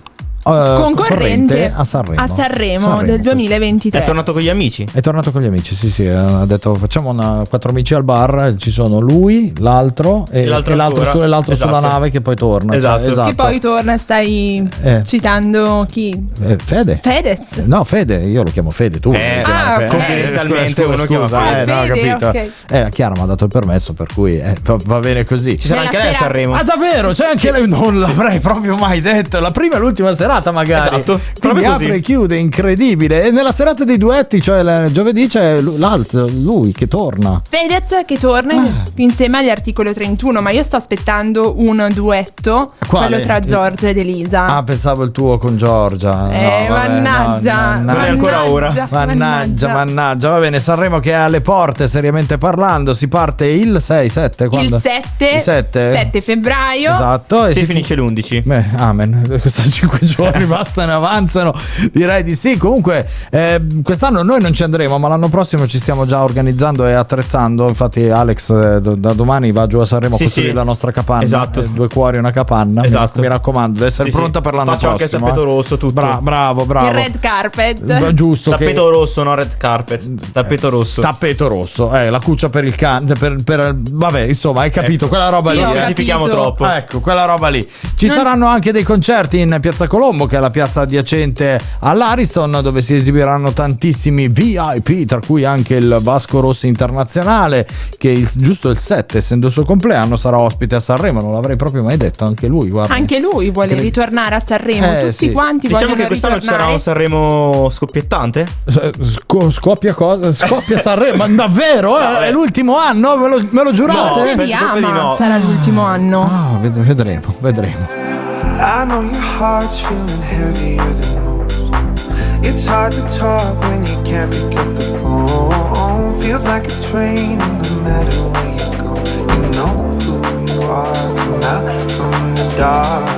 Concorrente 0.54 1.72
a 1.74 1.84
Sanremo. 1.84 2.20
a 2.22 2.26
Sanremo, 2.26 3.02
del 3.02 3.20
2023. 3.20 4.00
È 4.00 4.04
tornato 4.04 4.32
con 4.32 4.42
gli 4.42 4.48
amici. 4.48 4.86
È 4.92 5.00
tornato 5.00 5.30
con 5.30 5.42
gli 5.42 5.46
amici, 5.46 5.74
sì, 5.74 5.90
sì. 5.90 6.06
Ha 6.06 6.44
detto 6.46 6.74
facciamo 6.74 7.10
una, 7.10 7.42
quattro 7.48 7.70
amici 7.70 7.94
al 7.94 8.04
bar. 8.04 8.54
Ci 8.58 8.70
sono 8.70 8.98
lui, 9.00 9.52
l'altro 9.58 10.26
e, 10.30 10.44
l'altro 10.46 10.72
e 10.72 10.76
l'altro, 10.76 11.10
su- 11.10 11.22
e 11.22 11.26
l'altro 11.26 11.52
Esatto. 11.52 11.74
sulla 11.74 11.86
nave 11.88 12.10
che 12.10 12.20
poi 12.20 12.36
torna. 12.36 12.74
Esatto. 12.74 13.02
Cioè, 13.02 13.10
esatto. 13.10 13.28
Che 13.30 13.34
poi 13.34 13.60
torna, 13.60 13.98
stai 13.98 14.68
Eh. 14.82 15.02
citando 15.04 15.86
chi? 15.90 16.28
Eh, 16.42 16.56
Fede. 16.62 16.98
Fedez. 17.02 17.38
No, 17.64 17.84
Fede, 17.84 18.16
io 18.18 18.42
lo 18.42 18.50
chiamo 18.50 18.70
Fede, 18.70 18.98
tu. 19.00 19.12
Eh, 19.12 19.36
lo 19.36 19.42
chiami 19.44 19.60
ah, 19.62 19.74
Fede. 19.74 19.84
ok. 19.86 19.90
Confidenzialmente 19.90 20.82
uno 20.84 21.04
chiama 21.04 21.24
eh, 21.26 21.28
Fede. 21.64 21.72
no, 21.72 21.82
Fede, 21.82 22.08
capito. 22.08 22.26
ok. 22.26 22.50
Eh, 22.70 22.88
Chiara 22.90 23.14
mi 23.16 23.22
ha 23.22 23.26
dato 23.26 23.44
il 23.44 23.50
permesso, 23.50 23.92
per 23.92 24.06
cui 24.14 24.38
eh, 24.40 24.54
va- 24.84 24.98
bene 25.00 25.24
così. 25.24 25.58
Ci 25.58 25.66
sarà 25.68 25.80
Nella 25.82 25.90
anche 25.92 26.02
lei 26.02 26.14
a. 26.14 26.18
Sanremo. 26.18 26.54
Ah, 26.54 26.62
davvero? 26.62 27.10
C'è 27.12 27.26
anche 27.26 27.50
lei? 27.50 27.68
Non 27.68 27.98
l'avrei 28.00 28.38
proprio 28.40 28.76
mai 28.76 29.00
detto. 29.00 29.38
La 29.40 29.50
prima 29.50 29.76
e 29.76 29.78
l'ultima 29.78 30.14
serata, 30.14 30.39
magari. 30.50 30.94
Esatto, 30.96 31.20
Quindi 31.38 31.64
apre 31.64 31.86
così. 31.86 31.98
e 31.98 32.00
chiude, 32.00 32.36
incredibile. 32.36 33.24
E 33.24 33.30
nella 33.30 33.52
serata 33.52 33.84
dei 33.84 33.98
duetti, 33.98 34.40
cioè 34.40 34.60
il 34.60 34.88
giovedì, 34.92 35.26
c'è 35.26 35.60
l'altro, 35.60 36.26
lui 36.28 36.72
che 36.72 36.88
torna. 36.88 37.40
Fedez 37.48 38.04
che 38.06 38.18
torna 38.18 38.54
Ah. 38.54 38.68
insieme 38.96 39.38
agli 39.38 39.48
articolo 39.50 39.92
31, 39.92 40.40
ma 40.40 40.50
io 40.50 40.62
sto 40.62 40.76
aspettando 40.76 41.54
un 41.58 41.88
duetto, 41.92 42.72
Quale? 42.86 43.06
quello 43.08 43.22
tra 43.22 43.40
Giorgia 43.40 43.88
ed 43.88 43.98
Elisa. 43.98 44.46
Ah, 44.56 44.62
pensavo 44.62 45.02
il 45.04 45.12
tuo 45.12 45.38
con 45.38 45.56
Giorgia. 45.56 46.30
Eh, 46.32 46.68
No, 46.68 46.74
vabbè, 46.74 46.88
mannaggia, 46.88 47.74
no, 47.76 47.92
Non 47.92 48.02
è 48.04 48.08
ancora 48.08 48.48
ora. 48.50 48.88
Mannaggia, 48.90 49.68
mannaggia, 49.72 50.30
va 50.30 50.38
bene, 50.38 50.58
Sanremo 50.58 50.98
che 51.00 51.10
è 51.10 51.14
alle 51.14 51.40
porte, 51.40 51.86
seriamente 51.88 52.38
parlando, 52.38 52.92
si 52.94 53.08
parte 53.08 53.46
il 53.46 53.80
6, 53.80 54.08
7, 54.08 54.48
quando? 54.48 54.76
Il 54.76 54.82
7, 54.82 55.30
Il 55.34 55.40
7? 55.40 55.92
7 55.92 56.20
febbraio. 56.20 56.92
Esatto, 56.92 57.46
e 57.46 57.52
Si 57.52 57.60
si 57.60 57.66
finisce 57.66 57.94
l'11. 57.96 58.42
Beh, 58.44 58.64
amen, 58.76 59.38
questi 59.40 59.68
5 59.70 59.98
giorni 60.02 60.19
bastano, 60.46 60.92
avanzano, 60.94 61.54
direi 61.92 62.22
di 62.22 62.34
sì. 62.34 62.56
Comunque, 62.56 63.08
eh, 63.30 63.60
quest'anno 63.82 64.22
noi 64.22 64.40
non 64.40 64.52
ci 64.52 64.62
andremo, 64.62 64.98
ma 64.98 65.08
l'anno 65.08 65.28
prossimo 65.28 65.66
ci 65.66 65.78
stiamo 65.78 66.06
già 66.06 66.22
organizzando 66.22 66.86
e 66.86 66.92
attrezzando. 66.92 67.68
Infatti, 67.68 68.08
Alex 68.08 68.50
eh, 68.50 68.80
do- 68.80 68.94
da 68.94 69.12
domani 69.12 69.52
va 69.52 69.66
giù 69.66 69.78
a 69.78 69.84
Sanremo 69.84 70.16
Sì, 70.16 70.22
a 70.22 70.26
costruire 70.26 70.50
sì. 70.50 70.56
la 70.56 70.62
nostra 70.64 70.90
capanna. 70.90 71.22
Esatto. 71.22 71.60
Eh, 71.60 71.68
due 71.68 71.88
cuori 71.88 72.16
e 72.16 72.18
una 72.18 72.30
capanna. 72.32 72.80
Mi 72.82 72.86
Esatto. 72.86 73.20
Mi, 73.20 73.28
raccomando, 73.28 73.74
deve 73.74 73.86
essere 73.86 74.04
Sì, 74.04 74.10
sì. 74.14 74.16
pronta 74.20 74.40
per 74.40 74.54
l'anno 74.54 74.72
Faccio 74.72 74.88
anche 74.90 75.04
il 75.04 75.08
prossimo. 75.08 75.28
tappeto 75.30 75.46
eh. 75.48 75.54
rosso, 75.54 75.76
tutto. 75.78 75.92
Bra- 75.92 76.18
bravo, 76.20 76.64
bravo. 76.66 76.86
Il 76.88 76.92
red 76.92 77.20
carpet. 77.20 77.88
Eh, 77.88 78.14
Giusto 78.14 78.50
che- 78.50 78.58
Tappeto 78.58 78.90
rosso, 78.90 79.22
no 79.22 79.34
red 79.34 79.56
carpet. 79.56 80.30
Tappeto 80.32 80.68
rosso. 80.68 81.00
Tappeto 81.00 81.48
rosso, 81.48 81.94
eh, 81.94 82.10
la 82.10 82.18
cuccia 82.20 82.48
per 82.48 82.64
il 82.64 82.74
cane. 82.74 83.14
Per, 83.14 83.36
per- 83.44 83.76
vabbè, 83.78 84.20
insomma, 84.20 84.62
hai 84.62 84.70
capito, 84.70 85.04
Ecco. 85.04 85.08
quella 85.08 85.28
roba 85.28 85.50
Sì, 85.52 85.56
lì. 85.56 86.10
ho 86.12 86.26
eh. 86.26 86.30
troppo. 86.30 86.66
Ecco, 86.66 87.00
quella 87.00 87.24
roba 87.24 87.48
lì. 87.48 87.68
Ci 87.96 88.06
Non- 88.06 88.16
saranno 88.16 88.46
anche 88.46 88.72
dei 88.72 88.82
concerti 88.82 89.40
in 89.40 89.56
Piazza 89.60 89.86
Colombo. 89.86 90.08
Duomo, 90.10 90.26
che 90.26 90.36
è 90.36 90.40
la 90.40 90.50
piazza 90.50 90.80
adiacente 90.80 91.60
all'Ariston, 91.80 92.58
dove 92.62 92.82
si 92.82 92.96
esibiranno 92.96 93.52
tantissimi 93.52 94.26
VIP, 94.26 95.04
tra 95.04 95.20
cui 95.24 95.44
anche 95.44 95.76
il 95.76 95.98
Vasco 96.02 96.40
Rossi 96.40 96.66
Internazionale, 96.66 97.64
che 97.96 98.08
il- 98.10 98.28
giusto 98.36 98.70
il 98.70 98.78
7, 98.78 99.18
essendo 99.18 99.46
il 99.46 99.52
suo 99.52 99.62
compleanno, 99.64 100.16
sarà 100.16 100.38
ospite 100.38 100.74
a 100.74 100.80
Sanremo. 100.80 101.20
Non 101.20 101.32
l'avrei 101.32 101.54
proprio 101.54 101.84
mai 101.84 101.96
detto, 101.96 102.24
anche 102.24 102.48
lui, 102.48 102.70
guarda. 102.70 102.92
Anche 102.92 103.20
lui 103.20 103.50
vuole 103.50 103.76
Che- 103.76 103.80
ritornare 103.80 104.34
a 104.34 104.42
Sanremo. 104.44 104.84
Eh, 104.92 105.00
Tutti 105.00 105.12
sì. 105.12 105.30
quanti 105.30 105.68
Diciamo 105.68 105.80
vogliono 105.84 106.00
che 106.02 106.06
quest'anno 106.08 106.34
ci 106.40 106.46
sarà 106.46 106.56
ritornare. 106.56 106.72
un 106.74 106.80
Sanremo 106.80 107.68
scoppiettante? 107.70 108.46
Sco- 108.66 109.50
scoppia 109.52 109.94
cosa? 109.94 110.32
Scoppia 110.34 110.78
Sanremo? 110.80 111.18
Ma 111.18 111.28
davvero? 111.28 112.00
Eh, 112.00 112.26
è 112.26 112.30
l'ultimo 112.32 112.76
anno? 112.76 113.16
Me 113.16 113.28
lo, 113.28 113.46
me 113.50 113.62
lo 113.62 113.70
giurate? 113.70 114.34
Forse 114.34 114.44
di 114.44 114.52
ama 114.52 115.14
sarà 115.16 115.38
l'ultimo 115.38 115.82
anno. 115.82 116.22
Ah, 116.22 116.58
ved- 116.60 116.78
vedremo, 116.80 117.34
vedremo. 117.38 117.99
I 118.42 118.84
know 118.84 119.02
your 119.02 119.20
heart's 119.20 119.80
feeling 119.80 120.22
heavier 120.22 120.92
than 121.00 121.24
most. 121.24 122.44
It's 122.44 122.64
hard 122.64 122.92
to 122.92 123.02
talk 123.18 123.58
when 123.60 123.84
you 123.84 124.02
can't 124.02 124.32
pick 124.32 124.56
up 124.58 124.74
the 124.74 124.98
phone. 125.00 126.20
Feels 126.20 126.46
like 126.46 126.64
it's 126.64 126.90
raining 126.90 127.38
no 127.38 127.80
matter 127.82 128.16
where 128.32 128.52
you 128.56 128.78
go. 128.78 128.96
You 129.34 129.42
know 129.56 129.98
who 130.00 130.14
you 130.52 130.62
are, 130.62 130.94
come 131.16 131.42
out 131.42 131.90
from 131.92 132.34
the 132.34 132.54
dark. 132.56 133.08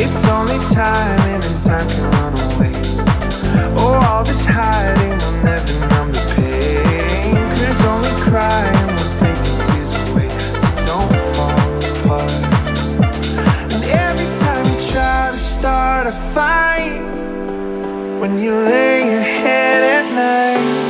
It's 0.00 0.24
only 0.26 0.58
time 0.74 1.20
and 1.32 1.42
then 1.42 1.62
time 1.62 1.88
can 1.88 2.04
run 2.12 2.32
away. 2.54 2.72
Oh, 3.78 4.00
all 4.08 4.24
this 4.24 4.44
hiding 4.46 5.10
will 5.10 5.42
never 5.42 5.74
numb 5.88 6.12
the 6.12 6.22
pain. 6.36 7.34
Cause 7.50 7.80
only 7.86 8.14
crying 8.22 8.91
start 15.62 16.08
a 16.08 16.12
fight, 16.34 17.00
when 18.20 18.36
you 18.36 18.52
lay 18.52 19.12
your 19.12 19.20
head 19.20 19.82
at 19.96 20.06
night, 20.12 20.81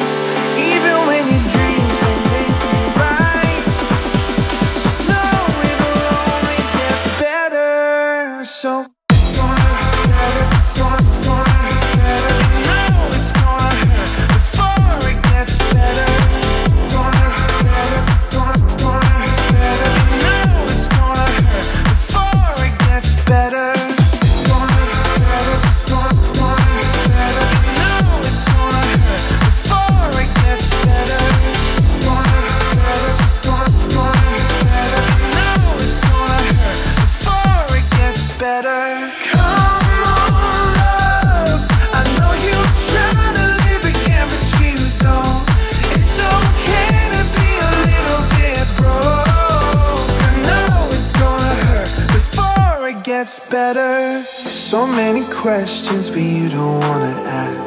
better. 53.53 54.23
So 54.23 54.87
many 54.87 55.23
questions, 55.31 56.09
but 56.09 56.23
you 56.23 56.49
don't 56.49 56.81
wanna 56.81 57.15
ask. 57.45 57.61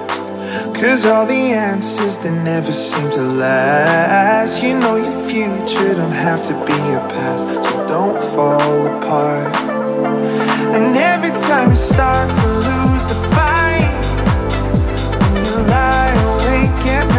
Cause 0.82 1.06
all 1.06 1.28
the 1.28 1.44
answers 1.54 2.18
they 2.18 2.32
never 2.32 2.72
seem 2.72 3.08
to 3.12 3.22
last. 3.22 4.64
You 4.64 4.80
know 4.80 4.96
your 4.96 5.18
future 5.30 5.94
don't 5.94 6.20
have 6.28 6.42
to 6.50 6.54
be 6.66 6.78
your 6.92 7.06
past, 7.16 7.46
so 7.48 7.88
don't 7.88 8.20
fall 8.34 8.78
apart. 8.98 9.56
And 10.76 10.98
every 10.98 11.34
time 11.48 11.70
you 11.70 11.76
start 11.76 12.28
to 12.42 12.48
lose 12.68 13.06
the 13.12 13.20
fight, 13.36 13.94
when 15.32 15.46
you 15.46 15.58
lie 15.76 16.14
awake 16.32 16.86
at 16.98 17.15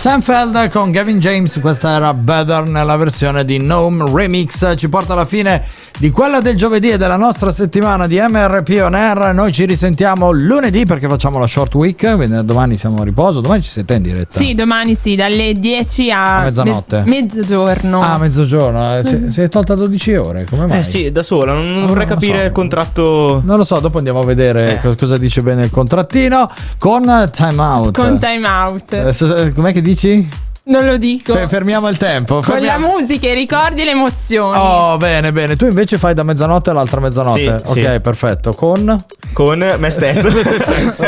Sanfeld 0.00 0.70
con 0.70 0.90
Gavin 0.92 1.18
James, 1.18 1.58
questa 1.60 1.94
era 1.96 2.14
Better 2.14 2.64
nella 2.66 2.96
versione 2.96 3.44
di 3.44 3.58
Gnome 3.60 4.10
Remix, 4.10 4.74
ci 4.78 4.88
porta 4.88 5.12
alla 5.12 5.26
fine 5.26 5.62
di 5.98 6.08
quella 6.08 6.40
del 6.40 6.56
giovedì 6.56 6.88
e 6.88 6.96
della 6.96 7.18
nostra 7.18 7.50
settimana 7.52 8.06
di 8.06 8.18
MRP 8.18 8.80
On 8.82 8.94
Air. 8.94 9.34
Noi 9.34 9.52
ci 9.52 9.66
risentiamo 9.66 10.30
lunedì 10.30 10.86
perché 10.86 11.06
facciamo 11.06 11.38
la 11.38 11.46
short 11.46 11.74
week, 11.74 12.14
quindi 12.14 12.42
domani 12.46 12.78
siamo 12.78 13.02
a 13.02 13.04
riposo, 13.04 13.42
domani 13.42 13.60
ci 13.62 13.68
siete 13.68 13.92
in 13.92 14.02
diretta. 14.02 14.38
Sì, 14.38 14.54
domani 14.54 14.94
sì, 14.94 15.16
dalle 15.16 15.52
10 15.52 16.10
a, 16.10 16.38
A 16.38 16.42
mezzanotte. 16.44 17.02
me- 17.04 17.20
mezzogiorno. 17.20 18.00
Ah, 18.00 18.16
mezzogiorno, 18.16 18.96
eh, 19.00 19.04
si, 19.04 19.26
si 19.30 19.42
è 19.42 19.50
tolta 19.50 19.74
12 19.74 20.14
ore, 20.16 20.46
come 20.48 20.64
mai? 20.64 20.78
Eh 20.78 20.82
sì, 20.82 21.12
da 21.12 21.22
sola, 21.22 21.52
non, 21.52 21.64
non 21.74 21.84
vorrei 21.86 22.06
non 22.06 22.14
capire 22.14 22.38
so. 22.40 22.46
il 22.46 22.52
contratto. 22.52 23.42
Non 23.44 23.58
lo 23.58 23.64
so, 23.64 23.78
dopo 23.80 23.98
andiamo 23.98 24.20
a 24.20 24.24
vedere 24.24 24.76
Eh. 24.76 24.80
co- 24.80 24.96
cosa 24.98 25.18
dice 25.18 25.42
bene 25.42 25.64
il 25.64 25.70
contrattino 25.70 26.50
con 26.78 27.02
Time 27.30 27.60
Out. 27.62 27.98
Con 27.98 28.18
time 28.18 28.48
out. 28.48 28.92
Eh, 28.94 29.12
s- 29.12 29.52
com'è 29.54 29.72
che 29.74 29.82
dici? 29.90 30.49
Non 30.62 30.84
lo 30.84 30.96
dico. 30.98 31.34
Fe- 31.34 31.48
fermiamo 31.48 31.88
il 31.88 31.96
tempo. 31.96 32.40
Con 32.40 32.54
la 32.54 32.60
fermiamo- 32.72 32.98
musica, 32.98 33.28
i 33.28 33.34
ricordi 33.34 33.80
e 33.80 33.84
le 33.84 33.90
emozioni. 33.92 34.56
Oh, 34.56 34.96
bene, 34.98 35.32
bene. 35.32 35.56
Tu 35.56 35.64
invece 35.66 35.96
fai 35.98 36.14
da 36.14 36.22
mezzanotte 36.22 36.70
all'altra 36.70 37.00
mezzanotte. 37.00 37.62
Sì, 37.64 37.78
ok, 37.80 37.92
sì. 37.92 38.00
perfetto. 38.00 38.52
Con? 38.52 39.04
Con 39.32 39.74
me 39.78 39.90
stesso. 39.90 40.28
Te 40.28 40.58
stesso. 40.58 41.04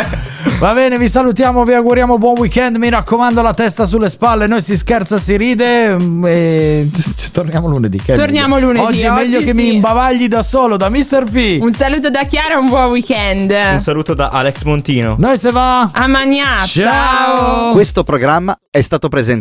Va 0.58 0.72
bene, 0.72 0.96
vi 0.96 1.08
salutiamo, 1.08 1.64
vi 1.64 1.74
auguriamo 1.74 2.18
buon 2.18 2.38
weekend. 2.38 2.76
Mi 2.76 2.88
raccomando, 2.88 3.42
la 3.42 3.52
testa 3.52 3.84
sulle 3.84 4.08
spalle. 4.08 4.46
Noi 4.46 4.62
si 4.62 4.76
scherza, 4.76 5.18
si 5.18 5.36
ride. 5.36 5.96
mm, 6.00 6.24
E 6.26 6.90
torniamo 7.30 7.68
lunedì. 7.68 8.02
Torniamo 8.02 8.54
meglio. 8.54 8.66
lunedì, 8.68 8.84
Oggi 8.86 9.00
è 9.02 9.10
meglio 9.10 9.36
oggi 9.36 9.46
che 9.46 9.54
mi 9.54 9.62
sì. 9.64 9.74
imbavagli 9.74 10.28
da 10.28 10.42
solo, 10.42 10.76
da 10.76 10.88
Mr. 10.88 11.24
P. 11.30 11.58
Un 11.60 11.74
saluto 11.74 12.10
da 12.10 12.24
Chiara 12.24 12.54
e 12.54 12.56
un 12.56 12.68
buon 12.68 12.86
weekend. 12.90 13.50
Un 13.50 13.80
saluto 13.80 14.14
da 14.14 14.28
Alex 14.28 14.62
Montino. 14.62 15.16
Noi 15.18 15.36
se 15.38 15.50
va. 15.50 15.90
A 15.92 16.06
Magnà, 16.06 16.64
ciao. 16.64 17.72
Questo 17.72 18.02
programma 18.02 18.56
è 18.70 18.80
stato 18.80 19.08
presentato 19.08 19.40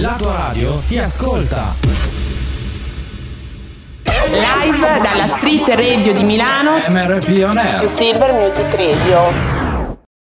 La 0.00 0.14
tua 0.16 0.36
radio 0.36 0.80
ti 0.88 0.98
ascolta. 0.98 1.74
Live 4.04 5.00
dalla 5.02 5.26
Street 5.36 5.68
Radio 5.68 6.12
di 6.12 6.22
Milano. 6.22 6.78
MRP 6.88 7.44
On 7.44 7.58
Air. 7.58 7.88
Silver 7.88 8.32
Music 8.32 8.74
Radio. 8.74 9.61